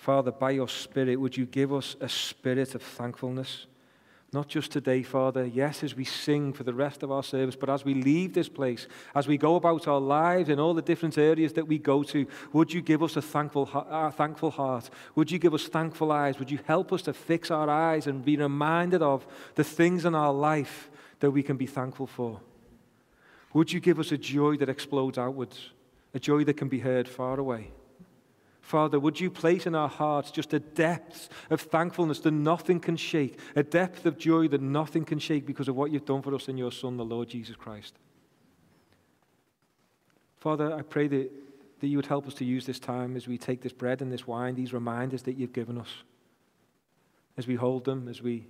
Father, 0.00 0.32
by 0.32 0.52
your 0.52 0.66
Spirit, 0.66 1.20
would 1.20 1.36
you 1.36 1.44
give 1.44 1.74
us 1.74 1.94
a 2.00 2.08
spirit 2.08 2.74
of 2.74 2.80
thankfulness? 2.80 3.66
Not 4.32 4.48
just 4.48 4.70
today, 4.70 5.02
Father, 5.02 5.44
yes, 5.44 5.82
as 5.82 5.94
we 5.94 6.06
sing 6.06 6.54
for 6.54 6.64
the 6.64 6.72
rest 6.72 7.02
of 7.02 7.12
our 7.12 7.22
service, 7.22 7.54
but 7.54 7.68
as 7.68 7.84
we 7.84 7.92
leave 7.92 8.32
this 8.32 8.48
place, 8.48 8.86
as 9.14 9.28
we 9.28 9.36
go 9.36 9.56
about 9.56 9.86
our 9.86 10.00
lives 10.00 10.48
in 10.48 10.58
all 10.58 10.72
the 10.72 10.80
different 10.80 11.18
areas 11.18 11.52
that 11.52 11.68
we 11.68 11.76
go 11.76 12.02
to, 12.04 12.26
would 12.54 12.72
you 12.72 12.80
give 12.80 13.02
us 13.02 13.16
a 13.16 13.20
thankful, 13.20 13.68
a 13.74 14.10
thankful 14.10 14.50
heart? 14.50 14.88
Would 15.16 15.30
you 15.30 15.38
give 15.38 15.52
us 15.52 15.68
thankful 15.68 16.10
eyes? 16.12 16.38
Would 16.38 16.50
you 16.50 16.60
help 16.64 16.94
us 16.94 17.02
to 17.02 17.12
fix 17.12 17.50
our 17.50 17.68
eyes 17.68 18.06
and 18.06 18.24
be 18.24 18.38
reminded 18.38 19.02
of 19.02 19.26
the 19.54 19.64
things 19.64 20.06
in 20.06 20.14
our 20.14 20.32
life 20.32 20.90
that 21.18 21.30
we 21.30 21.42
can 21.42 21.58
be 21.58 21.66
thankful 21.66 22.06
for? 22.06 22.40
Would 23.52 23.70
you 23.70 23.80
give 23.80 23.98
us 23.98 24.12
a 24.12 24.16
joy 24.16 24.56
that 24.56 24.70
explodes 24.70 25.18
outwards, 25.18 25.72
a 26.14 26.18
joy 26.18 26.42
that 26.44 26.56
can 26.56 26.68
be 26.68 26.78
heard 26.78 27.06
far 27.06 27.38
away? 27.38 27.72
Father, 28.70 29.00
would 29.00 29.18
you 29.18 29.32
place 29.32 29.66
in 29.66 29.74
our 29.74 29.88
hearts 29.88 30.30
just 30.30 30.54
a 30.54 30.60
depth 30.60 31.28
of 31.50 31.60
thankfulness 31.60 32.20
that 32.20 32.30
nothing 32.30 32.78
can 32.78 32.96
shake, 32.96 33.36
a 33.56 33.64
depth 33.64 34.06
of 34.06 34.16
joy 34.16 34.46
that 34.46 34.60
nothing 34.60 35.04
can 35.04 35.18
shake 35.18 35.44
because 35.44 35.66
of 35.66 35.74
what 35.74 35.90
you've 35.90 36.04
done 36.04 36.22
for 36.22 36.32
us 36.36 36.46
in 36.46 36.56
your 36.56 36.70
Son, 36.70 36.96
the 36.96 37.04
Lord 37.04 37.28
Jesus 37.28 37.56
Christ? 37.56 37.94
Father, 40.36 40.72
I 40.72 40.82
pray 40.82 41.08
that, 41.08 41.32
that 41.80 41.86
you 41.88 41.98
would 41.98 42.06
help 42.06 42.28
us 42.28 42.34
to 42.34 42.44
use 42.44 42.64
this 42.64 42.78
time 42.78 43.16
as 43.16 43.26
we 43.26 43.36
take 43.36 43.60
this 43.60 43.72
bread 43.72 44.02
and 44.02 44.12
this 44.12 44.28
wine, 44.28 44.54
these 44.54 44.72
reminders 44.72 45.22
that 45.22 45.36
you've 45.36 45.52
given 45.52 45.76
us, 45.76 45.90
as 47.36 47.48
we 47.48 47.56
hold 47.56 47.84
them, 47.84 48.06
as 48.06 48.22
we 48.22 48.46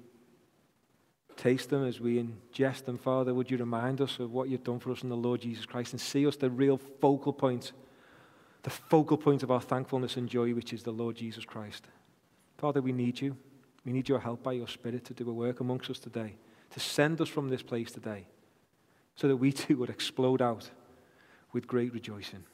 taste 1.39 1.71
them, 1.71 1.87
as 1.87 1.99
we 1.99 2.23
ingest 2.23 2.85
them, 2.85 2.99
Father, 2.99 3.33
would 3.33 3.51
you 3.51 3.57
remind 3.57 4.03
us 4.03 4.19
of 4.19 4.33
what 4.33 4.51
you've 4.51 4.65
done 4.65 4.81
for 4.81 4.91
us 4.91 5.03
in 5.03 5.09
the 5.09 5.17
Lord 5.17 5.41
Jesus 5.41 5.65
Christ 5.65 5.95
and 5.95 6.01
see 6.01 6.27
us 6.27 6.37
the 6.37 6.51
real 6.51 6.77
focal 6.77 7.33
point 7.33 7.73
the 8.63 8.71
focal 8.71 9.17
point 9.17 9.43
of 9.43 9.51
our 9.51 9.61
thankfulness 9.61 10.17
and 10.17 10.29
joy, 10.29 10.53
which 10.55 10.73
is 10.73 10.83
the 10.83 10.93
Lord 10.93 11.17
Jesus 11.17 11.45
Christ. 11.45 11.87
Father, 12.59 12.83
we 12.83 12.93
need 12.93 13.21
you. 13.21 13.37
We 13.85 13.93
need 13.93 14.09
your 14.09 14.21
help 14.21 14.43
by 14.43 14.53
your 14.53 14.69
Spirit 14.69 15.05
to 15.07 15.15
do 15.15 15.29
a 15.31 15.33
work 15.33 15.61
amongst 15.61 15.89
us 15.91 15.99
today, 15.99 16.35
to 16.71 16.81
send 16.81 17.21
us 17.21 17.29
from 17.29 17.49
this 17.49 17.63
place 17.63 17.91
today, 17.91 18.27
so 19.17 19.29
that 19.29 19.37
we 19.37 19.53
too 19.53 19.79
would 19.79 19.91
explode 19.91 20.43
out 20.43 20.71
with 21.53 21.67
great 21.67 21.93
rejoicing. 21.95 22.45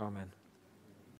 Amen. 0.00 0.32